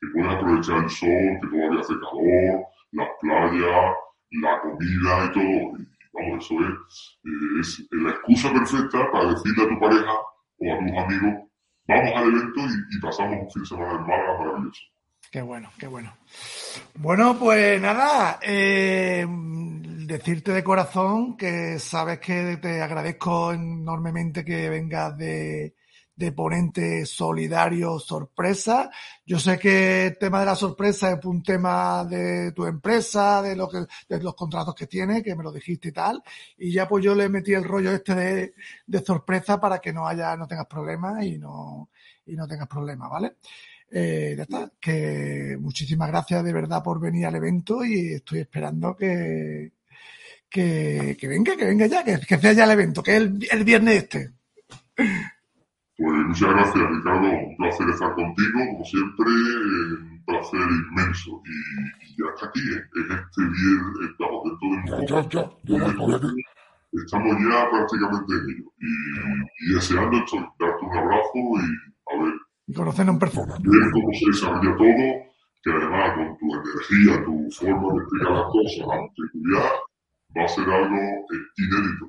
que 0.00 0.06
puedes 0.12 0.34
aprovechar 0.34 0.84
el 0.84 0.90
sol, 0.90 1.38
que 1.40 1.48
todavía 1.48 1.80
hace 1.80 1.94
calor, 1.94 2.66
las 2.92 3.08
playas, 3.20 3.94
la 4.30 4.60
comida 4.60 5.24
y 5.24 5.32
todo. 5.32 5.78
Y 5.78 5.88
vamos, 6.12 6.44
eso 6.44 6.54
es, 6.60 7.18
eh, 7.24 7.60
es 7.60 7.88
la 7.92 8.10
excusa 8.10 8.52
perfecta 8.52 9.10
para 9.10 9.30
decirle 9.30 9.64
a 9.64 9.68
tu 9.68 9.80
pareja 9.80 10.12
o 10.58 10.74
a 10.74 10.78
tus 10.78 10.98
amigos, 10.98 11.47
vamos 11.88 12.12
al 12.14 12.28
evento 12.28 12.60
y, 12.90 13.00
pasamos 13.00 13.38
un 13.40 13.50
fin 13.50 13.62
de 13.62 13.68
semana 13.68 13.92
en 13.92 14.06
Málaga 14.06 14.38
maravilloso. 14.38 14.82
Qué 15.30 15.42
bueno, 15.42 15.70
qué 15.78 15.86
bueno. 15.86 16.16
Bueno, 16.94 17.38
pues 17.38 17.80
nada, 17.80 18.38
eh, 18.42 19.26
decirte 19.28 20.52
de 20.52 20.64
corazón 20.64 21.36
que 21.36 21.78
sabes 21.78 22.18
que 22.18 22.56
te 22.56 22.80
agradezco 22.80 23.52
enormemente 23.52 24.44
que 24.44 24.70
vengas 24.70 25.16
de, 25.18 25.74
de 26.18 26.32
ponente 26.32 27.06
solidario 27.06 28.00
sorpresa. 28.00 28.90
Yo 29.24 29.38
sé 29.38 29.56
que 29.56 30.06
el 30.06 30.18
tema 30.18 30.40
de 30.40 30.46
la 30.46 30.56
sorpresa 30.56 31.12
es 31.12 31.24
un 31.24 31.44
tema 31.44 32.04
de 32.04 32.50
tu 32.50 32.66
empresa, 32.66 33.40
de 33.40 33.54
lo 33.54 33.68
que, 33.68 33.86
de 34.08 34.20
los 34.20 34.34
contratos 34.34 34.74
que 34.74 34.88
tienes, 34.88 35.22
que 35.22 35.36
me 35.36 35.44
lo 35.44 35.52
dijiste 35.52 35.90
y 35.90 35.92
tal. 35.92 36.20
Y 36.58 36.72
ya 36.72 36.88
pues 36.88 37.04
yo 37.04 37.14
le 37.14 37.28
metí 37.28 37.54
el 37.54 37.62
rollo 37.62 37.92
este 37.92 38.16
de, 38.16 38.54
de 38.84 39.04
sorpresa 39.04 39.60
para 39.60 39.78
que 39.78 39.92
no 39.92 40.08
haya, 40.08 40.36
no 40.36 40.48
tengas 40.48 40.66
problemas 40.66 41.22
y 41.24 41.38
no, 41.38 41.88
y 42.26 42.34
no 42.34 42.48
tengas 42.48 42.66
problemas, 42.66 43.08
¿vale? 43.08 43.36
Eh, 43.88 44.34
ya 44.36 44.42
está, 44.42 44.72
que 44.80 45.56
muchísimas 45.60 46.08
gracias 46.08 46.42
de 46.42 46.52
verdad 46.52 46.82
por 46.82 46.98
venir 47.00 47.26
al 47.26 47.36
evento 47.36 47.84
y 47.84 48.14
estoy 48.14 48.40
esperando 48.40 48.96
que, 48.96 49.70
que, 50.50 51.16
que 51.18 51.28
venga, 51.28 51.56
que 51.56 51.64
venga 51.64 51.86
ya, 51.86 52.02
que, 52.02 52.18
que 52.18 52.38
sea 52.38 52.52
ya 52.54 52.64
el 52.64 52.72
evento, 52.72 53.04
que 53.04 53.12
es 53.12 53.22
el, 53.22 53.48
el 53.52 53.64
viernes 53.64 54.02
este. 54.02 54.32
Pues 55.98 56.14
muchas 56.28 56.50
gracias, 56.50 56.90
Ricardo. 56.90 57.28
Un 57.28 57.56
placer 57.56 57.88
estar 57.88 58.14
contigo, 58.14 58.58
como 58.70 58.84
siempre, 58.84 59.26
un 59.26 60.22
placer 60.26 60.60
inmenso. 60.60 61.42
Y, 61.44 61.50
y 62.06 62.16
ya 62.16 62.26
está 62.34 62.46
aquí, 62.46 62.60
¿eh? 62.60 62.82
es 62.94 63.06
este 63.18 63.42
viernes, 63.42 64.10
estamos 64.10 64.38
dentro 64.44 64.66
de 64.68 64.74
un 64.76 64.84
Ya, 64.86 64.98
ya, 65.06 65.28
ya, 65.28 65.42
ya, 65.64 65.76
ya, 65.78 66.06
ya, 66.06 66.18
ya. 66.22 66.30
Estamos 67.02 67.36
ya 67.42 67.70
prácticamente 67.70 68.32
en 68.32 68.44
ello. 68.48 68.72
Y, 68.78 69.70
y 69.70 69.74
deseando 69.74 70.16
esto, 70.18 70.36
darte 70.60 70.84
un 70.86 70.96
abrazo 70.96 71.34
y 71.34 72.14
a 72.14 72.22
ver, 72.24 72.34
Y 72.68 72.72
conocernos 72.74 73.12
en 73.14 73.18
persona. 73.18 73.54
ver 73.58 73.90
cómo 73.92 74.08
se 74.14 74.26
desarrolla 74.26 74.76
todo, 74.76 75.06
que 75.62 75.70
además 75.70 76.14
con 76.14 76.38
tu 76.38 76.46
energía, 76.54 77.24
tu 77.24 77.50
forma 77.58 77.92
de 77.92 77.98
explicar 77.98 78.32
las 78.38 78.46
cosas, 78.54 78.86
la 78.86 78.98
seguridad, 79.18 79.70
va 80.38 80.44
a 80.44 80.48
ser 80.48 80.64
algo 80.70 80.96
eh, 80.96 81.46
inédito. 81.58 82.06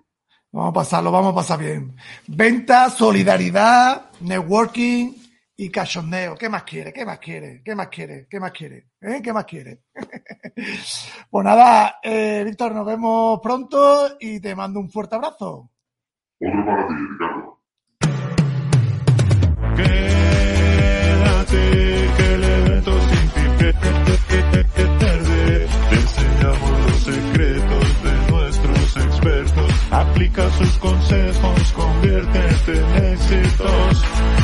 Vamos 0.51 0.71
a 0.71 0.73
pasarlo, 0.73 1.11
vamos 1.11 1.31
a 1.33 1.35
pasar 1.35 1.59
bien. 1.59 1.95
Venta, 2.27 2.89
solidaridad, 2.89 4.09
networking 4.21 5.13
y 5.55 5.69
cachondeo. 5.69 6.35
¿Qué 6.35 6.49
más 6.49 6.63
quiere? 6.63 6.91
¿Qué 6.91 7.05
más 7.05 7.19
quiere? 7.19 7.61
¿Qué 7.63 7.75
más 7.75 7.87
quiere? 7.89 8.27
¿Qué 8.29 8.39
más 8.39 8.51
quiere? 8.51 8.87
¿Eh? 9.01 9.21
¿Qué 9.23 9.31
más 9.31 9.45
quiere? 9.45 9.81
pues 11.29 11.45
nada, 11.45 11.97
eh, 12.01 12.43
Víctor, 12.45 12.73
nos 12.73 12.85
vemos 12.85 13.39
pronto 13.43 14.17
y 14.19 14.39
te 14.39 14.55
mando 14.55 14.79
un 14.79 14.89
fuerte 14.89 15.15
abrazo. 15.17 15.69
Otro 16.41 16.65
para 16.65 16.87
ti, 16.87 16.93
Ricardo. 17.11 17.59
Quédate 20.69 21.61
que 22.17 22.33
el 22.33 22.43
evento 22.43 22.91
sin 23.01 23.29
fin 23.29 23.51
que- 23.59 23.73
que- 23.73 23.93
que- 24.29 24.65
que 24.75 24.85
pierde. 24.99 25.67
Te 25.89 25.95
enseñamos 25.95 26.71
los 26.85 26.99
secretos. 27.03 27.78
Sus 30.35 30.77
consejos, 30.79 31.73
conviértete 31.73 32.79
en 32.79 33.13
éxitos. 33.13 34.38